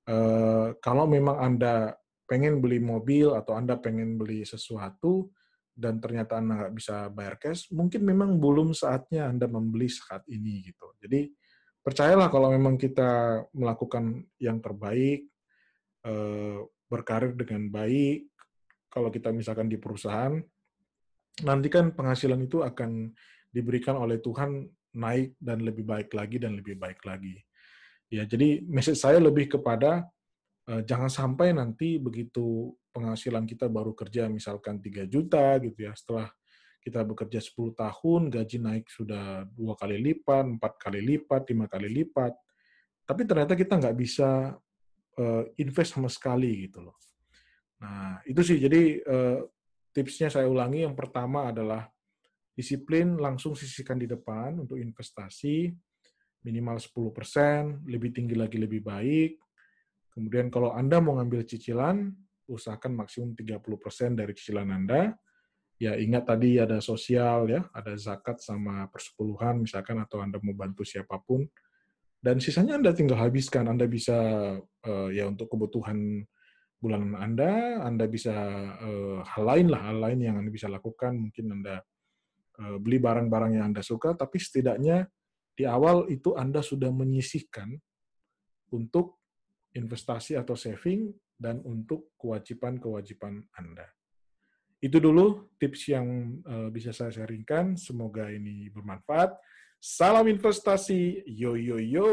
[0.04, 5.28] Uh, kalau memang Anda pengen beli mobil atau Anda pengen beli sesuatu
[5.76, 10.64] dan ternyata Anda nggak bisa bayar cash, mungkin memang belum saatnya Anda membeli saat ini
[10.64, 10.96] gitu.
[11.02, 11.28] Jadi
[11.84, 15.28] percayalah kalau memang kita melakukan yang terbaik,
[16.08, 18.30] uh, berkarir dengan baik,
[18.88, 20.38] kalau kita misalkan di perusahaan,
[21.42, 23.10] nanti kan penghasilan itu akan
[23.50, 27.34] diberikan oleh Tuhan naik dan lebih baik lagi dan lebih baik lagi.
[28.06, 30.06] Ya, jadi message saya lebih kepada
[30.70, 36.30] uh, jangan sampai nanti begitu penghasilan kita baru kerja misalkan 3 juta gitu ya, setelah
[36.84, 41.88] kita bekerja 10 tahun, gaji naik sudah dua kali lipat, empat kali lipat, lima kali
[41.88, 42.36] lipat,
[43.08, 44.52] tapi ternyata kita nggak bisa
[45.16, 46.96] uh, invest sama sekali gitu loh.
[47.80, 48.58] Nah, itu sih.
[48.60, 49.40] Jadi uh,
[49.94, 50.82] tipsnya saya ulangi.
[50.82, 51.86] Yang pertama adalah
[52.52, 55.70] disiplin langsung sisihkan di depan untuk investasi
[56.44, 59.40] minimal 10%, lebih tinggi lagi lebih baik.
[60.12, 62.12] Kemudian kalau Anda mau ngambil cicilan,
[62.46, 65.16] usahakan maksimum 30% dari cicilan Anda.
[65.80, 70.86] Ya ingat tadi ada sosial ya, ada zakat sama persepuluhan misalkan atau Anda mau bantu
[70.86, 71.48] siapa pun.
[72.20, 73.66] Dan sisanya Anda tinggal habiskan.
[73.66, 74.16] Anda bisa
[74.60, 76.22] uh, ya untuk kebutuhan
[76.84, 78.36] bulanan Anda, Anda bisa
[78.76, 81.16] uh, hal lain lah, hal lain yang Anda bisa lakukan.
[81.16, 81.80] Mungkin Anda
[82.60, 85.08] uh, beli barang-barang yang Anda suka, tapi setidaknya
[85.56, 87.72] di awal itu Anda sudah menyisihkan
[88.76, 89.24] untuk
[89.72, 91.08] investasi atau saving
[91.40, 93.88] dan untuk kewajiban-kewajiban Anda.
[94.84, 97.80] Itu dulu tips yang uh, bisa saya sharingkan.
[97.80, 99.32] Semoga ini bermanfaat.
[99.80, 101.24] Salam investasi.
[101.24, 102.08] Yo yo yo.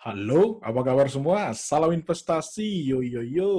[0.00, 1.52] Halo, apa kabar semua?
[1.52, 3.52] Salam investasi, yo yo yo.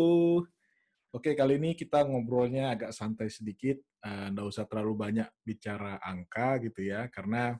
[1.14, 6.58] Oke, kali ini kita ngobrolnya agak santai sedikit, uh, nggak usah terlalu banyak bicara angka
[6.66, 7.54] gitu ya, karena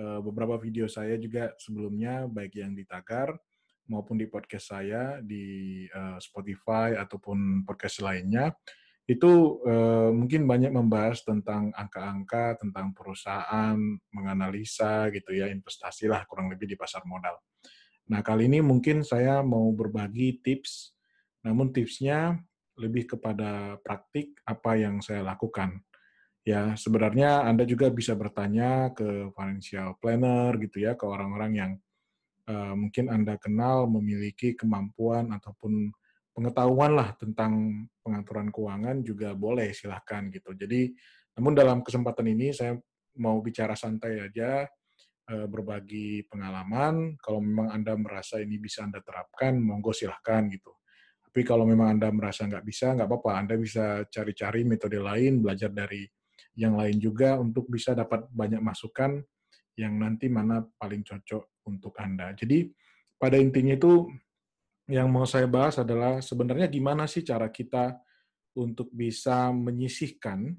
[0.00, 3.36] uh, beberapa video saya juga sebelumnya, baik yang di Tagar
[3.92, 8.56] maupun di podcast saya, di uh, Spotify ataupun podcast lainnya,
[9.04, 9.60] itu
[10.16, 13.76] mungkin banyak membahas tentang angka-angka, tentang perusahaan,
[14.16, 17.36] menganalisa gitu ya, investasi lah kurang lebih di pasar modal.
[18.08, 20.96] Nah, kali ini mungkin saya mau berbagi tips,
[21.44, 22.40] namun tipsnya
[22.80, 25.84] lebih kepada praktik apa yang saya lakukan.
[26.48, 31.72] Ya, sebenarnya Anda juga bisa bertanya ke financial planner gitu ya, ke orang-orang yang
[32.48, 35.92] uh, mungkin Anda kenal memiliki kemampuan ataupun
[36.32, 40.56] pengetahuan lah tentang pengaturan keuangan juga boleh silahkan gitu.
[40.56, 40.96] Jadi,
[41.36, 42.72] namun dalam kesempatan ini saya
[43.20, 44.64] mau bicara santai aja,
[45.28, 47.20] berbagi pengalaman.
[47.20, 50.72] Kalau memang Anda merasa ini bisa Anda terapkan, monggo silahkan gitu.
[51.20, 53.32] Tapi kalau memang Anda merasa nggak bisa, nggak apa-apa.
[53.36, 56.08] Anda bisa cari-cari metode lain, belajar dari
[56.58, 59.20] yang lain juga untuk bisa dapat banyak masukan
[59.78, 62.34] yang nanti mana paling cocok untuk Anda.
[62.34, 62.66] Jadi
[63.14, 64.10] pada intinya itu
[64.88, 68.00] yang mau saya bahas adalah sebenarnya gimana sih cara kita
[68.56, 70.56] untuk bisa menyisihkan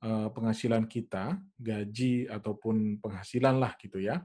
[0.00, 4.24] penghasilan kita, gaji ataupun penghasilan lah gitu ya,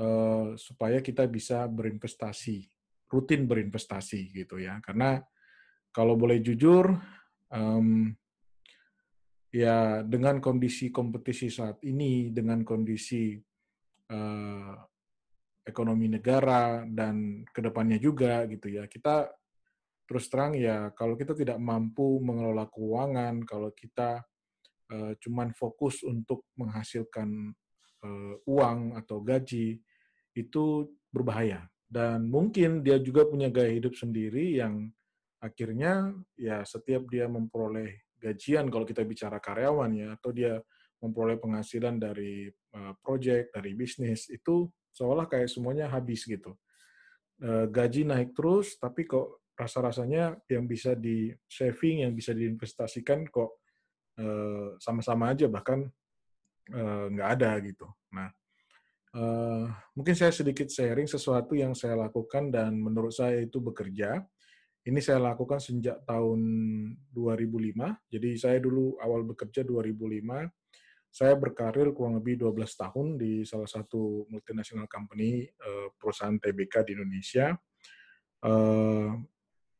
[0.00, 2.64] uh, supaya kita bisa berinvestasi,
[3.12, 4.80] rutin berinvestasi gitu ya.
[4.80, 5.20] Karena
[5.92, 6.96] kalau boleh jujur,
[9.52, 13.36] ya dengan kondisi kompetisi saat ini, dengan kondisi
[14.12, 14.74] uh,
[15.64, 19.28] ekonomi negara dan ke depannya juga gitu ya, kita
[20.06, 24.24] terus terang ya kalau kita tidak mampu mengelola keuangan, kalau kita
[24.92, 27.54] uh, cuman fokus untuk menghasilkan
[28.04, 29.80] uh, uang atau gaji
[30.36, 30.64] itu
[31.10, 31.66] berbahaya.
[31.86, 34.90] Dan mungkin dia juga punya gaya hidup sendiri yang
[35.38, 40.58] akhirnya ya setiap dia memperoleh gajian kalau kita bicara karyawan ya atau dia
[40.98, 46.56] memperoleh penghasilan dari uh, project dari bisnis itu seolah kayak semuanya habis gitu.
[47.36, 53.60] Uh, gaji naik terus tapi kok rasa-rasanya yang bisa di saving yang bisa diinvestasikan kok
[54.80, 55.84] sama-sama aja bahkan
[56.72, 57.86] eh, nggak ada gitu.
[58.16, 58.32] Nah,
[59.12, 64.24] uh, mungkin saya sedikit sharing sesuatu yang saya lakukan dan menurut saya itu bekerja.
[64.86, 66.40] Ini saya lakukan sejak tahun
[67.10, 67.74] 2005.
[68.06, 70.46] Jadi saya dulu awal bekerja 2005.
[71.10, 75.42] Saya berkarir kurang lebih 12 tahun di salah satu multinational company
[75.98, 77.58] perusahaan TBK di Indonesia.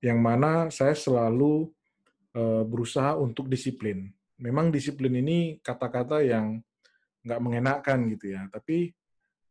[0.03, 1.71] yang mana saya selalu
[2.67, 6.61] berusaha untuk disiplin memang disiplin ini kata-kata yang
[7.27, 8.47] nggak mengenakan gitu ya.
[8.53, 8.93] Tapi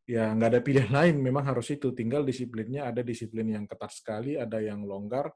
[0.06, 1.92] ya nggak ada pilihan lain, memang harus itu.
[1.92, 5.30] Tinggal disiplinnya ada disiplin yang ketat sekali, ada yang longgar,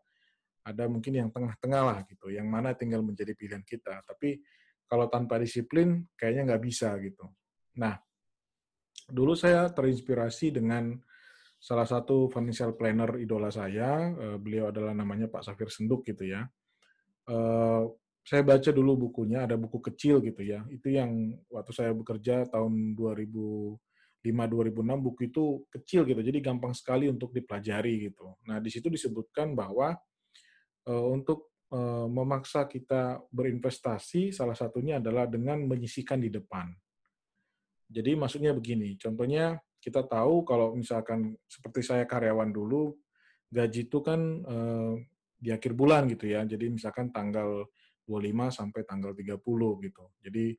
[0.63, 2.31] ada mungkin yang tengah-tengah lah gitu.
[2.31, 4.05] Yang mana tinggal menjadi pilihan kita.
[4.05, 4.39] Tapi
[4.89, 7.29] kalau tanpa disiplin kayaknya nggak bisa gitu.
[7.77, 7.93] Nah,
[9.05, 10.97] dulu saya terinspirasi dengan
[11.59, 16.47] salah satu financial planner idola saya, uh, beliau adalah namanya Pak Safir Senduk gitu ya.
[18.29, 20.61] Saya baca dulu bukunya, ada buku kecil gitu ya.
[20.69, 23.81] Itu yang waktu saya bekerja tahun 2005-2006
[25.01, 28.37] buku itu kecil gitu, jadi gampang sekali untuk dipelajari gitu.
[28.45, 29.97] Nah di situ disebutkan bahwa
[30.85, 36.69] uh, untuk uh, memaksa kita berinvestasi, salah satunya adalah dengan menyisihkan di depan.
[37.89, 42.93] Jadi maksudnya begini, contohnya kita tahu kalau misalkan seperti saya karyawan dulu,
[43.49, 44.93] gaji itu kan eh,
[45.39, 46.45] di akhir bulan gitu ya.
[46.45, 47.65] Jadi misalkan tanggal
[48.09, 49.37] 25 sampai tanggal 30
[49.85, 50.03] gitu.
[50.25, 50.57] Jadi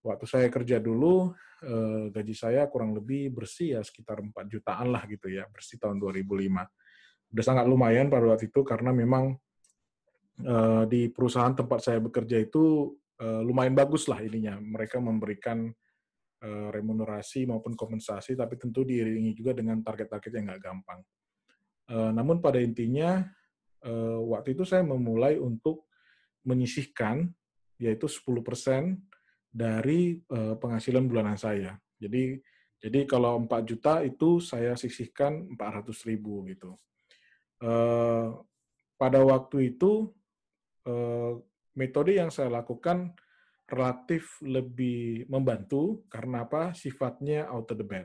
[0.00, 1.32] waktu saya kerja dulu
[1.64, 6.00] eh, gaji saya kurang lebih bersih ya sekitar 4 jutaan lah gitu ya, bersih tahun
[6.00, 7.30] 2005.
[7.30, 9.36] Udah sangat lumayan pada waktu itu karena memang
[10.40, 14.58] eh, di perusahaan tempat saya bekerja itu eh, lumayan bagus lah ininya.
[14.58, 15.70] Mereka memberikan
[16.40, 21.00] remunerasi maupun kompensasi, tapi tentu diiringi juga dengan target-target yang nggak gampang.
[22.16, 23.20] Namun pada intinya,
[24.24, 25.89] waktu itu saya memulai untuk
[26.46, 27.28] menyisihkan,
[27.80, 29.00] yaitu 10%
[29.50, 31.74] dari penghasilan bulanan saya.
[32.00, 32.38] Jadi
[32.80, 36.80] jadi kalau 4 juta itu saya sisihkan 400 ribu gitu.
[39.00, 40.12] pada waktu itu
[41.72, 43.16] metode yang saya lakukan
[43.64, 46.76] relatif lebih membantu karena apa?
[46.76, 48.04] Sifatnya out of the bed.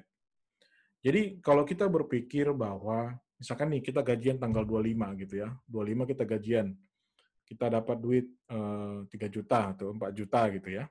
[1.04, 6.24] Jadi kalau kita berpikir bahwa misalkan nih kita gajian tanggal 25 gitu ya, 25 kita
[6.24, 6.68] gajian,
[7.46, 10.86] kita dapat duit eh, 3 juta atau 4 juta gitu ya.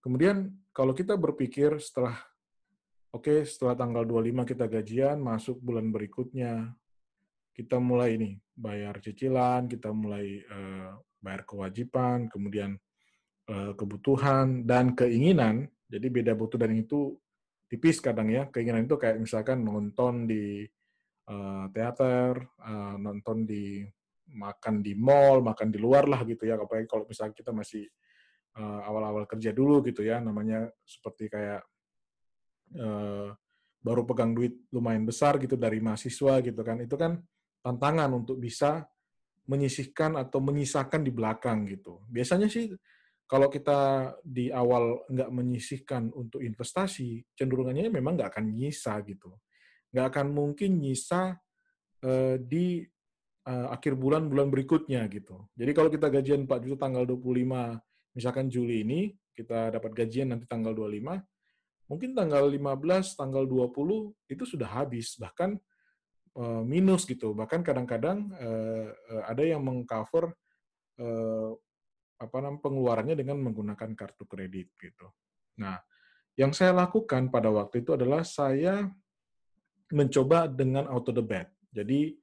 [0.00, 2.16] Kemudian kalau kita berpikir setelah
[3.12, 6.72] oke okay, setelah tanggal 25 kita gajian, masuk bulan berikutnya,
[7.56, 10.90] kita mulai ini bayar cicilan, kita mulai eh,
[11.20, 12.78] bayar kewajiban, kemudian
[13.50, 15.66] Eh, kebutuhan dan keinginan.
[15.90, 17.18] Jadi beda butuh dan itu
[17.66, 18.46] tipis kadang ya.
[18.46, 20.66] Keinginan itu kayak misalkan nonton di
[21.70, 22.42] teater,
[22.98, 23.86] nonton di
[24.34, 26.58] makan di mall, makan di luar lah gitu ya.
[26.58, 27.84] Apalagi kalau misalnya kita masih
[28.58, 31.62] awal-awal uh, kerja dulu gitu ya, namanya seperti kayak
[32.78, 33.30] uh,
[33.80, 36.82] baru pegang duit lumayan besar gitu dari mahasiswa gitu kan.
[36.82, 37.18] Itu kan
[37.62, 38.84] tantangan untuk bisa
[39.50, 42.06] menyisihkan atau menyisakan di belakang gitu.
[42.06, 42.70] Biasanya sih
[43.30, 49.30] kalau kita di awal nggak menyisihkan untuk investasi, cenderungannya memang nggak akan nyisa gitu.
[49.94, 51.38] Nggak akan mungkin nyisa
[52.02, 52.82] uh, di
[53.46, 55.48] uh, akhir bulan bulan berikutnya gitu.
[55.56, 59.00] Jadi kalau kita gajian 4 juta tanggal 25, misalkan Juli ini,
[59.32, 61.20] kita dapat gajian nanti tanggal 25,
[61.88, 65.56] mungkin tanggal 15, tanggal 20 itu sudah habis, bahkan
[66.36, 67.32] uh, minus gitu.
[67.32, 68.88] Bahkan kadang-kadang uh,
[69.24, 70.34] ada yang mengcover
[71.00, 71.52] uh,
[72.20, 75.08] apa namanya pengeluarannya dengan menggunakan kartu kredit gitu.
[75.56, 75.80] Nah,
[76.36, 78.92] yang saya lakukan pada waktu itu adalah saya
[79.90, 81.48] mencoba dengan auto debit.
[81.72, 82.14] Jadi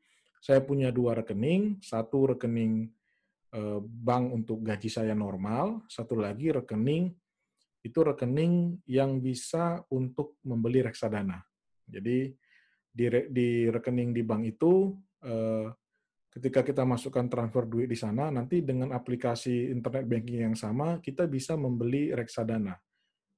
[0.48, 2.88] saya punya dua rekening, satu rekening
[3.52, 7.12] eh, bank untuk gaji saya normal, satu lagi rekening
[7.84, 11.44] itu rekening yang bisa untuk membeli reksadana.
[11.84, 12.32] Jadi
[12.88, 14.96] di, di rekening di bank itu
[15.28, 15.68] eh,
[16.32, 21.28] ketika kita masukkan transfer duit di sana, nanti dengan aplikasi internet banking yang sama, kita
[21.28, 22.72] bisa membeli reksadana.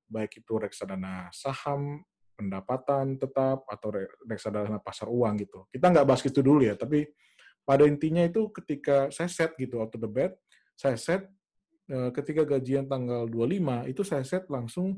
[0.06, 2.06] Baik itu reksadana saham,
[2.40, 3.92] pendapatan tetap, atau
[4.24, 5.68] reksadana pasar uang gitu.
[5.68, 7.04] Kita nggak bahas itu dulu ya, tapi
[7.68, 10.40] pada intinya itu ketika saya set gitu, auto debit,
[10.80, 11.28] saya set
[11.92, 14.96] eh, ketika gajian tanggal 25, itu saya set langsung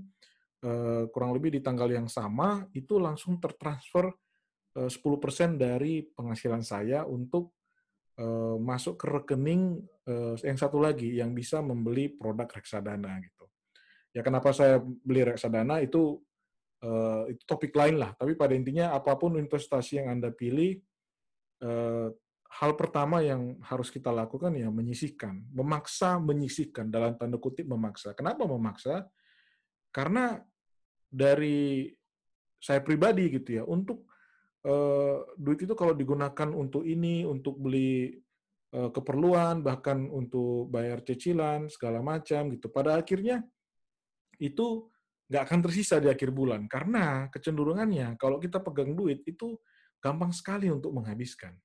[0.62, 4.13] eh, kurang lebih di tanggal yang sama, itu langsung tertransfer
[4.71, 7.58] 10% eh, dari penghasilan saya untuk
[8.62, 9.82] masuk ke rekening
[10.45, 13.49] yang satu lagi yang bisa membeli produk reksadana gitu.
[14.13, 16.21] Ya kenapa saya beli reksadana itu
[16.84, 18.13] uh, itu topik lain lah.
[18.17, 20.78] Tapi pada intinya apa pun investasi yang anda pilih,
[21.63, 22.10] uh,
[22.52, 28.12] hal pertama yang harus kita lakukan ya menyisihkan, memaksa menyisihkan dalam tanda kutip memaksa.
[28.12, 29.08] Kenapa memaksa?
[29.93, 30.39] Karena
[31.08, 31.91] dari
[32.62, 34.08] saya pribadi gitu ya untuk
[34.68, 38.16] uh, duit itu kalau digunakan untuk ini, untuk beli
[38.72, 42.72] keperluan, bahkan untuk bayar cicilan segala macam gitu.
[42.72, 43.43] Pada akhirnya
[44.39, 44.88] itu
[45.32, 49.55] nggak akan tersisa di akhir bulan karena kecenderungannya kalau kita pegang duit itu
[50.03, 51.55] gampang sekali untuk menghabiskan.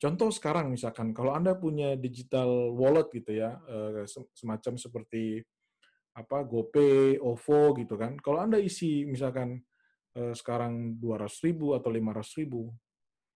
[0.00, 4.02] Contoh sekarang misalkan kalau Anda punya digital wallet gitu ya, uh,
[4.34, 5.44] semacam seperti
[6.16, 8.18] apa GoPay, OVO gitu kan.
[8.18, 9.62] Kalau Anda isi misalkan
[10.18, 12.74] eh, sekarang 200 ribu atau 500 ribu,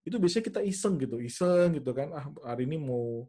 [0.02, 3.24] itu biasanya kita iseng gitu, iseng gitu kan, ah hari ini mau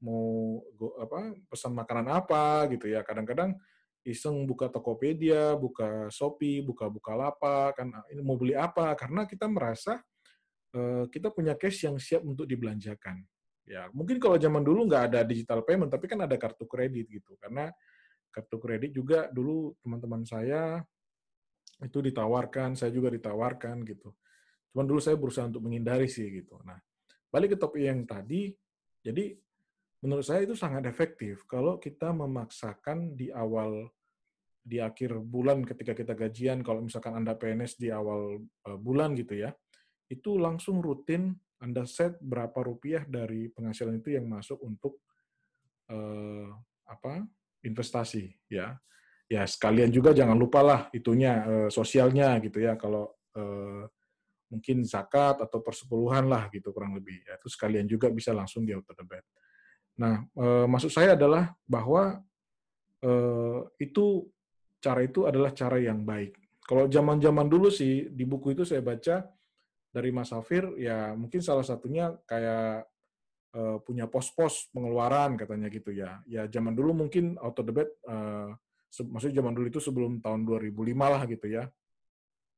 [0.00, 0.60] mau
[1.00, 3.04] apa pesan makanan apa gitu ya.
[3.04, 3.52] Kadang-kadang
[4.06, 8.94] iseng buka Tokopedia, buka Shopee, buka Bukalapak, kan ah, ini mau beli apa?
[8.94, 9.98] Karena kita merasa
[10.78, 13.26] uh, kita punya cash yang siap untuk dibelanjakan.
[13.66, 17.34] Ya, mungkin kalau zaman dulu nggak ada digital payment, tapi kan ada kartu kredit gitu.
[17.42, 17.66] Karena
[18.30, 20.86] kartu kredit juga dulu teman-teman saya
[21.82, 24.14] itu ditawarkan, saya juga ditawarkan gitu.
[24.70, 26.62] Cuman dulu saya berusaha untuk menghindari sih gitu.
[26.62, 26.78] Nah,
[27.26, 28.54] balik ke topik yang tadi,
[29.02, 29.34] jadi
[30.04, 33.90] menurut saya itu sangat efektif kalau kita memaksakan di awal
[34.66, 39.38] di akhir bulan ketika kita gajian, kalau misalkan Anda PNS di awal uh, bulan gitu
[39.38, 39.54] ya,
[40.10, 44.98] itu langsung rutin Anda set berapa rupiah dari penghasilan itu yang masuk untuk
[45.88, 46.50] uh,
[46.90, 47.22] apa
[47.62, 48.74] investasi ya.
[49.26, 53.82] Ya sekalian juga jangan lupa lah itunya uh, sosialnya gitu ya kalau uh,
[54.46, 58.70] mungkin zakat atau persepuluhan lah gitu kurang lebih ya itu sekalian juga bisa langsung di
[58.70, 59.26] auto debit.
[59.98, 62.22] Nah uh, maksud saya adalah bahwa
[63.02, 64.30] uh, itu
[64.82, 66.36] cara itu adalah cara yang baik.
[66.66, 69.22] Kalau zaman-zaman dulu sih di buku itu saya baca
[69.90, 72.84] dari Mas Safir ya mungkin salah satunya kayak
[73.54, 76.20] uh, punya pos-pos pengeluaran katanya gitu ya.
[76.26, 78.50] Ya zaman dulu mungkin auto debit uh,
[79.04, 81.64] maksudnya zaman dulu itu sebelum tahun 2005 lah gitu ya.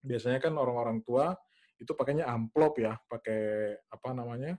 [0.02, 1.34] Biasanya kan orang-orang tua
[1.78, 4.58] itu pakainya amplop ya, pakai apa namanya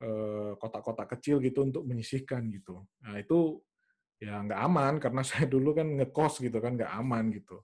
[0.00, 2.84] eh, kotak-kotak kecil gitu untuk menyisihkan gitu.
[3.04, 3.60] Nah itu
[4.22, 7.58] ya nggak aman karena saya dulu kan ngekos gitu kan nggak aman gitu.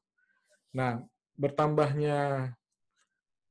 [0.75, 0.99] Nah
[1.39, 2.51] bertambahnya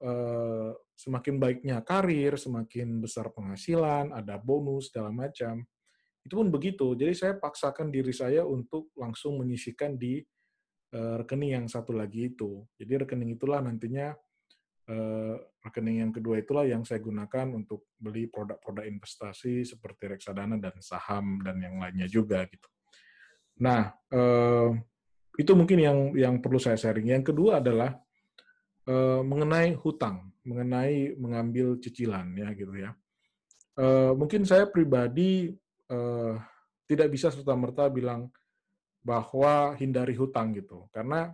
[0.03, 5.63] eh, semakin baiknya karir, semakin besar penghasilan, ada bonus segala macam.
[6.25, 6.91] Itu pun begitu.
[6.99, 10.19] Jadi saya paksakan diri saya untuk langsung menyisihkan di
[10.91, 12.67] eh, rekening yang satu lagi itu.
[12.75, 14.11] Jadi rekening itulah nantinya
[14.91, 20.75] eh, rekening yang kedua itulah yang saya gunakan untuk beli produk-produk investasi seperti reksadana dan
[20.83, 22.67] saham dan yang lainnya juga gitu.
[23.57, 24.69] Nah, eh,
[25.37, 27.09] itu mungkin yang yang perlu saya sharing.
[27.09, 27.97] Yang kedua adalah
[28.85, 32.93] eh, mengenai hutang, mengenai mengambil cicilan ya gitu ya.
[33.77, 35.53] Eh, mungkin saya pribadi
[36.83, 38.27] tidak bisa serta merta bilang
[38.99, 41.31] bahwa hindari hutang gitu, karena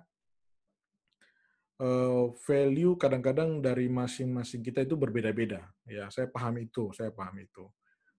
[2.46, 5.66] value kadang-kadang dari masing-masing kita itu berbeda-beda.
[5.90, 7.66] Ya, saya paham itu, saya paham itu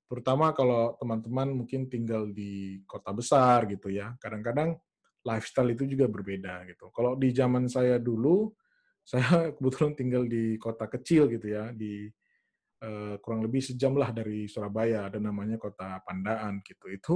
[0.05, 4.12] terutama kalau teman-teman mungkin tinggal di kota besar gitu ya.
[4.20, 4.76] Kadang-kadang
[5.24, 6.92] lifestyle itu juga berbeda gitu.
[6.92, 8.52] Kalau di zaman saya dulu,
[9.11, 12.09] saya kebetulan tinggal di kota kecil gitu ya, di
[12.84, 16.88] uh, kurang lebih sejam lah dari Surabaya, ada namanya kota Pandaan gitu.
[16.92, 17.14] Itu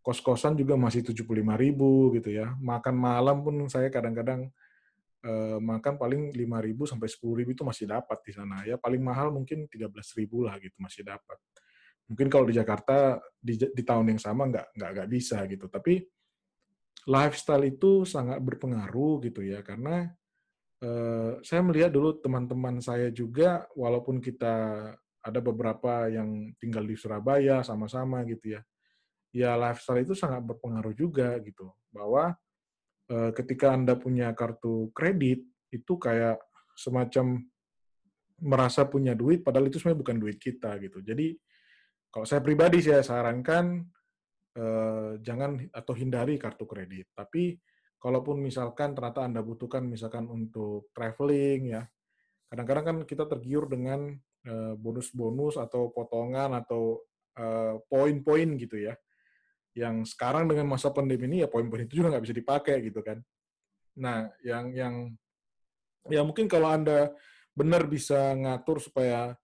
[0.00, 1.26] kos-kosan juga masih 75
[1.58, 2.54] ribu gitu ya.
[2.58, 4.48] Makan malam pun saya kadang-kadang
[5.26, 8.78] uh, makan paling 5 ribu sampai 10 ribu itu masih dapat di sana ya.
[8.78, 11.38] Paling mahal mungkin 13 ribu lah gitu masih dapat
[12.10, 15.70] mungkin kalau di Jakarta di, di tahun yang sama nggak nggak nggak bisa gitu.
[15.70, 16.02] Tapi
[17.06, 19.62] lifestyle itu sangat berpengaruh gitu ya.
[19.62, 20.10] Karena
[20.82, 24.54] eh, saya melihat dulu teman-teman saya juga walaupun kita
[25.20, 28.60] ada beberapa yang tinggal di Surabaya sama-sama gitu ya
[29.30, 31.70] ya lifestyle itu sangat berpengaruh juga gitu.
[31.94, 32.34] Bahwa
[33.06, 36.42] eh, ketika anda punya kartu kredit itu kayak
[36.74, 37.38] semacam
[38.40, 40.98] merasa punya duit padahal itu sebenarnya bukan duit kita gitu.
[41.04, 41.38] Jadi
[42.10, 43.86] kalau saya pribadi saya sarankan
[44.58, 47.14] eh, jangan atau hindari kartu kredit.
[47.14, 47.54] Tapi
[48.02, 51.82] kalaupun misalkan ternyata Anda butuhkan misalkan untuk traveling ya,
[52.50, 54.10] kadang-kadang kan kita tergiur dengan
[54.44, 56.98] eh, bonus-bonus atau potongan atau
[57.38, 58.98] eh, poin-poin gitu ya.
[59.78, 63.22] Yang sekarang dengan masa pandemi ini ya poin-poin itu juga nggak bisa dipakai gitu kan.
[64.02, 64.94] Nah, yang yang
[66.10, 67.14] ya mungkin kalau Anda
[67.54, 69.38] benar bisa ngatur supaya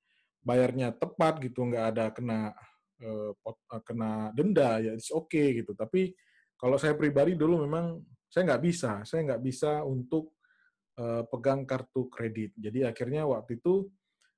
[0.46, 2.54] bayarnya tepat gitu, nggak ada kena
[3.02, 3.34] uh,
[3.82, 5.74] kena denda ya it's okay gitu.
[5.74, 6.14] Tapi
[6.54, 7.98] kalau saya pribadi dulu memang
[8.30, 10.38] saya nggak bisa, saya nggak bisa untuk
[11.02, 12.54] uh, pegang kartu kredit.
[12.54, 13.90] Jadi akhirnya waktu itu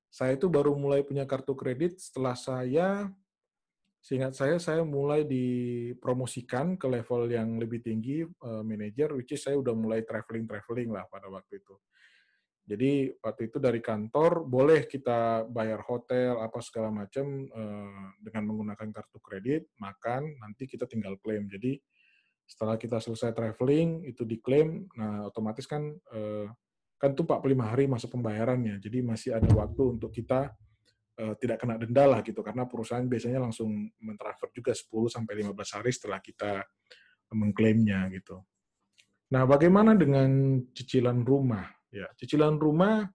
[0.08, 3.12] saya itu baru mulai punya kartu kredit setelah saya
[4.00, 8.24] seingat saya saya mulai dipromosikan ke level yang lebih tinggi
[8.64, 11.74] manager which is saya udah mulai traveling traveling lah pada waktu itu
[12.68, 18.92] jadi waktu itu dari kantor boleh kita bayar hotel apa segala macam eh, dengan menggunakan
[18.92, 21.48] kartu kredit, makan, nanti kita tinggal klaim.
[21.48, 21.80] Jadi
[22.44, 25.80] setelah kita selesai traveling itu diklaim, nah otomatis kan
[26.12, 26.44] eh,
[27.00, 28.76] kan itu 45 hari masa pembayarannya.
[28.84, 30.52] Jadi masih ada waktu untuk kita
[31.16, 35.56] eh, tidak kena denda lah gitu karena perusahaan biasanya langsung mentransfer juga 10 sampai 15
[35.80, 36.68] hari setelah kita
[37.32, 38.44] mengklaimnya gitu.
[39.32, 41.77] Nah, bagaimana dengan cicilan rumah?
[41.88, 43.08] Ya, cicilan rumah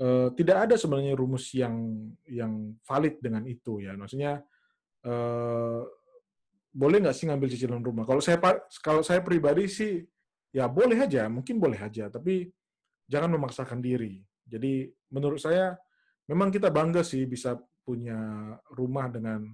[0.00, 3.92] eh, tidak ada sebenarnya rumus yang yang valid dengan itu ya.
[3.98, 4.40] Maksudnya
[5.04, 5.82] eh,
[6.72, 8.04] boleh nggak sih ngambil cicilan rumah?
[8.08, 8.38] Kalau saya
[8.80, 10.04] kalau saya pribadi sih
[10.52, 12.48] ya boleh aja, mungkin boleh aja, tapi
[13.08, 14.20] jangan memaksakan diri.
[14.48, 15.76] Jadi menurut saya
[16.28, 18.16] memang kita bangga sih bisa punya
[18.72, 19.48] rumah dengan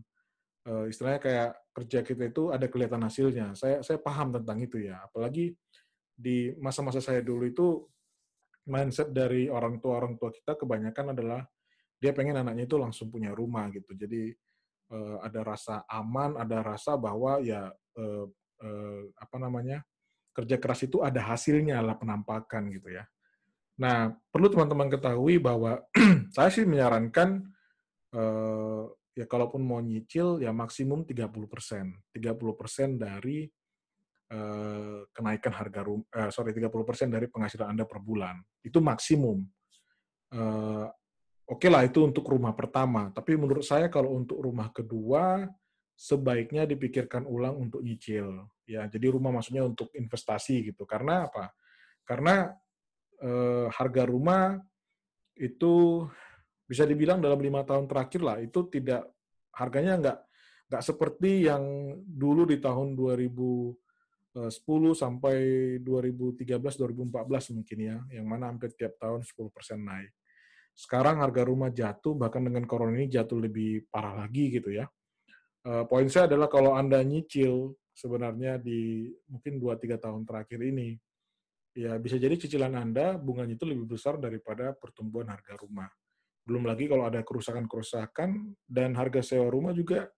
[0.67, 3.55] uh, istilahnya kayak kerja kita itu ada kelihatan hasilnya.
[3.55, 5.07] Saya saya paham tentang itu ya.
[5.07, 5.55] Apalagi
[6.15, 7.67] di masa-masa saya dulu itu
[8.65, 11.41] mindset dari orang tua orang tua kita kebanyakan adalah
[12.01, 13.97] dia pengen anaknya itu langsung punya rumah gitu.
[13.97, 14.33] Jadi
[14.93, 18.27] uh, ada rasa aman, ada rasa bahwa ya uh,
[18.61, 19.81] uh, apa namanya
[20.35, 23.05] kerja keras itu ada hasilnya lah penampakan gitu ya.
[23.81, 25.81] Nah perlu teman-teman ketahui bahwa
[26.35, 27.47] saya sih menyarankan
[28.13, 28.85] uh,
[29.15, 33.47] ya kalaupun mau nyicil ya maksimum 30 persen, 30 persen dari
[34.35, 39.47] uh, kenaikan harga rumah, uh, sorry 30 persen dari penghasilan anda per bulan itu maksimum.
[40.35, 40.91] Uh,
[41.45, 45.45] Oke okay lah itu untuk rumah pertama, tapi menurut saya kalau untuk rumah kedua
[45.93, 48.49] sebaiknya dipikirkan ulang untuk nyicil.
[48.65, 50.89] Ya, jadi rumah maksudnya untuk investasi gitu.
[50.89, 51.53] Karena apa?
[52.09, 52.49] Karena
[53.21, 54.57] eh, harga rumah
[55.37, 56.05] itu
[56.65, 59.05] bisa dibilang dalam lima tahun terakhir lah itu tidak
[59.53, 60.19] harganya nggak
[60.73, 61.61] nggak seperti yang
[62.09, 62.97] dulu di tahun
[64.35, 65.37] 2010 sampai
[65.79, 69.31] 2013 2014 mungkin ya, yang mana hampir tiap tahun 10%
[69.79, 70.11] naik
[70.75, 74.91] sekarang harga rumah jatuh, bahkan dengan corona ini jatuh lebih parah lagi gitu ya.
[75.65, 80.99] Uh, poin saya adalah kalau Anda nyicil sebenarnya di mungkin 2-3 tahun terakhir ini,
[81.79, 85.89] ya bisa jadi cicilan Anda bunganya itu lebih besar daripada pertumbuhan harga rumah.
[86.45, 90.11] Belum lagi kalau ada kerusakan-kerusakan dan harga sewa rumah juga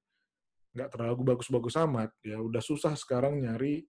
[0.73, 2.11] nggak terlalu bagus-bagus amat.
[2.25, 3.85] Ya udah susah sekarang nyari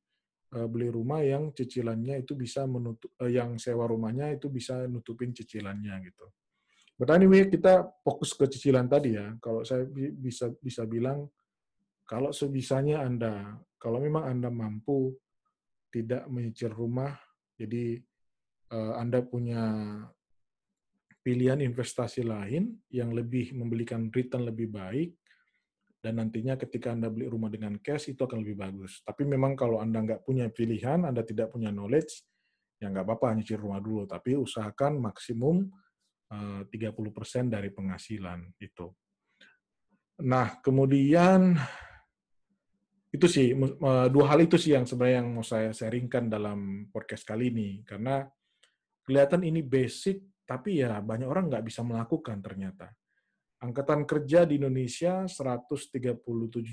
[0.47, 5.93] beli rumah yang cicilannya itu bisa menutup, uh, yang sewa rumahnya itu bisa nutupin cicilannya
[6.07, 6.25] gitu.
[6.97, 9.35] But anyway, kita fokus ke cicilan tadi ya.
[9.37, 9.85] Kalau saya
[10.17, 11.29] bisa bisa bilang,
[12.07, 15.13] kalau sebisanya Anda, kalau memang Anda mampu
[15.93, 17.13] tidak menyicil rumah,
[17.53, 18.01] jadi
[18.73, 19.61] uh, Anda punya
[21.21, 25.11] pilihan investasi lain yang lebih membelikan return lebih baik,
[25.97, 29.01] dan nantinya ketika Anda beli rumah dengan cash itu akan lebih bagus.
[29.01, 32.21] Tapi memang kalau Anda nggak punya pilihan, Anda tidak punya knowledge,
[32.77, 34.05] ya nggak apa-apa nyicil rumah dulu.
[34.05, 35.65] Tapi usahakan maksimum
[36.29, 38.87] 30% eh, dari penghasilan itu.
[40.17, 41.57] Nah, kemudian
[43.07, 43.55] itu sih
[44.11, 48.27] dua hal itu sih yang sebenarnya yang mau saya sharingkan dalam podcast kali ini karena
[49.07, 52.91] kelihatan ini basic tapi ya banyak orang nggak bisa melakukan ternyata.
[53.57, 55.97] Angkatan kerja di Indonesia 137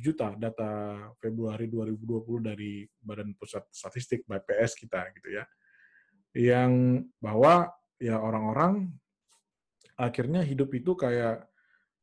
[0.05, 5.49] juta data Februari 2020 dari Badan Pusat Statistik BPS kita gitu ya.
[6.37, 6.73] Yang
[7.25, 8.93] bahwa ya orang-orang
[9.97, 11.49] akhirnya hidup itu kayak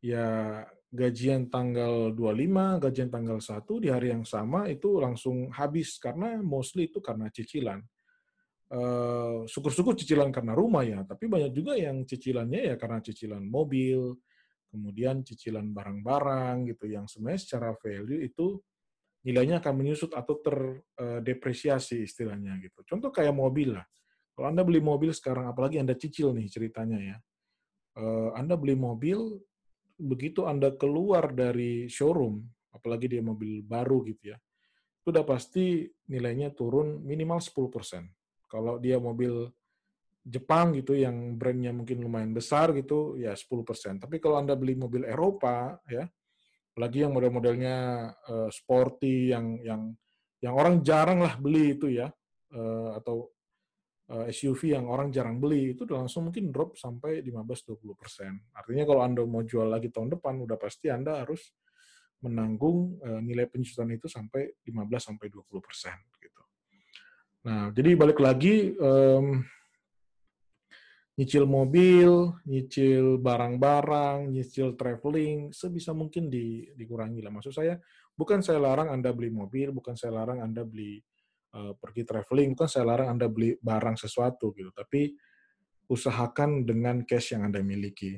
[0.01, 6.41] ya gajian tanggal 25, gajian tanggal 1 di hari yang sama itu langsung habis karena
[6.41, 7.79] mostly itu karena cicilan.
[8.71, 14.15] Uh, syukur-syukur cicilan karena rumah ya, tapi banyak juga yang cicilannya ya karena cicilan mobil,
[14.71, 18.55] kemudian cicilan barang-barang gitu yang sebenarnya secara value itu
[19.21, 22.81] nilainya akan menyusut atau terdepresiasi uh, istilahnya gitu.
[22.87, 23.85] Contoh kayak mobil lah.
[24.33, 27.17] Kalau Anda beli mobil sekarang, apalagi Anda cicil nih ceritanya ya,
[28.01, 29.37] uh, Anda beli mobil,
[29.99, 32.41] begitu Anda keluar dari showroom,
[32.73, 34.37] apalagi dia mobil baru gitu ya,
[35.03, 38.49] itu udah pasti nilainya turun minimal 10%.
[38.49, 39.51] Kalau dia mobil
[40.21, 43.97] Jepang gitu yang brandnya mungkin lumayan besar gitu ya 10%.
[43.97, 46.05] Tapi kalau Anda beli mobil Eropa ya,
[46.71, 47.77] apalagi yang model-modelnya
[48.29, 49.81] uh, sporty yang yang
[50.41, 52.09] yang orang jarang lah beli itu ya
[52.53, 53.29] uh, atau
[54.13, 58.33] uh, eh, SUV yang orang jarang beli itu udah langsung mungkin drop sampai 15-20 persen.
[58.53, 61.53] Artinya kalau Anda mau jual lagi tahun depan, udah pasti Anda harus
[62.21, 66.41] menanggung uh, nilai penyusutan itu sampai 15 sampai 20 persen gitu.
[67.41, 69.41] Nah, jadi balik lagi um,
[71.21, 77.29] nyicil mobil, nyicil barang-barang, nyicil traveling, sebisa mungkin di, dikurangi lah.
[77.29, 77.77] Maksud saya,
[78.17, 80.97] bukan saya larang Anda beli mobil, bukan saya larang Anda beli
[81.53, 85.13] uh, pergi traveling bukan saya larang Anda beli barang sesuatu gitu, tapi
[85.93, 88.17] usahakan dengan cash yang Anda miliki.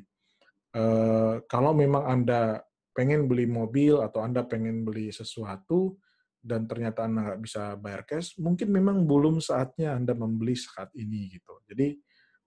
[0.71, 2.63] Uh, kalau memang Anda
[2.95, 5.99] pengen beli mobil atau Anda pengen beli sesuatu
[6.39, 11.35] dan ternyata Anda nggak bisa bayar cash, mungkin memang belum saatnya Anda membeli saat ini
[11.35, 11.59] gitu.
[11.67, 11.99] Jadi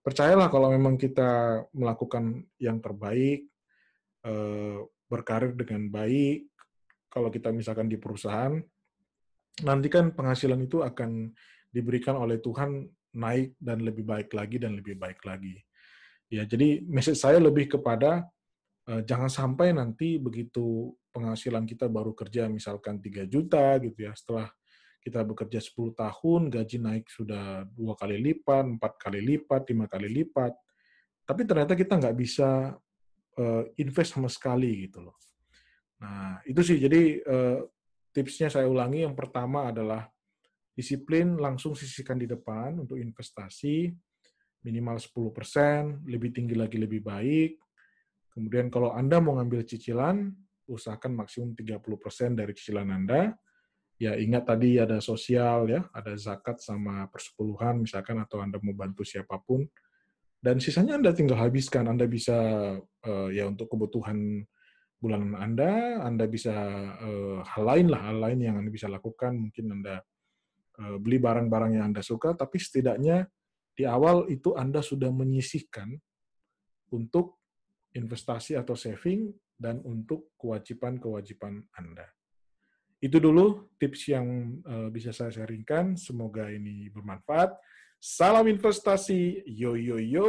[0.07, 3.51] percayalah kalau memang kita melakukan yang terbaik,
[4.23, 6.47] uh, berkarir dengan baik,
[7.11, 8.55] kalau kita misalkan di perusahaan,
[9.67, 11.35] nanti kan penghasilan itu akan
[11.75, 12.87] diberikan oleh Tuhan
[13.19, 15.59] naik dan lebih baik lagi dan lebih baik lagi.
[16.31, 18.23] Ya, jadi message saya lebih kepada
[18.87, 24.47] uh, jangan sampai nanti begitu penghasilan kita baru kerja misalkan 3 juta gitu ya, setelah
[25.07, 30.11] kita bekerja 10 tahun, gaji naik sudah dua kali lipat, empat kali lipat, lima kali
[30.11, 30.51] lipat,
[31.23, 32.75] tapi ternyata kita nggak bisa
[33.39, 35.15] uh, invest sama sekali gitu loh.
[36.03, 37.63] Nah, itu sih jadi uh,
[38.11, 39.07] tipsnya saya ulangi.
[39.07, 40.11] Yang pertama adalah
[40.75, 43.95] disiplin langsung sisihkan di depan untuk investasi
[44.67, 47.63] minimal 10%, lebih tinggi lagi lebih baik.
[48.35, 50.35] Kemudian kalau Anda mau ngambil cicilan,
[50.67, 53.31] usahakan maksimum 30% dari cicilan Anda
[53.97, 59.05] ya ingat tadi ada sosial ya, ada zakat sama persepuluhan misalkan atau Anda mau bantu
[59.05, 59.65] siapa pun
[60.47, 61.91] dan sisanya Anda tinggal habiskan.
[61.91, 62.39] Anda bisa
[62.79, 64.47] uh, ya untuk kebutuhan
[65.03, 66.55] bulanan Anda, Anda bisa
[67.03, 69.35] uh, hal lain lah, hal lain yang Anda bisa lakukan.
[69.35, 69.99] Mungkin Anda
[70.79, 73.27] uh, beli barang-barang yang Anda suka, tapi setidaknya
[73.77, 75.93] di awal itu Anda sudah menyisihkan
[76.95, 77.43] untuk
[77.93, 82.16] investasi atau saving dan untuk kewajiban-kewajiban Anda.
[82.97, 85.95] Itu dulu tips yang uh, bisa saya sharingkan.
[86.01, 87.53] Semoga ini bermanfaat.
[88.01, 89.45] Salam investasi.
[89.45, 90.29] Yo yo yo.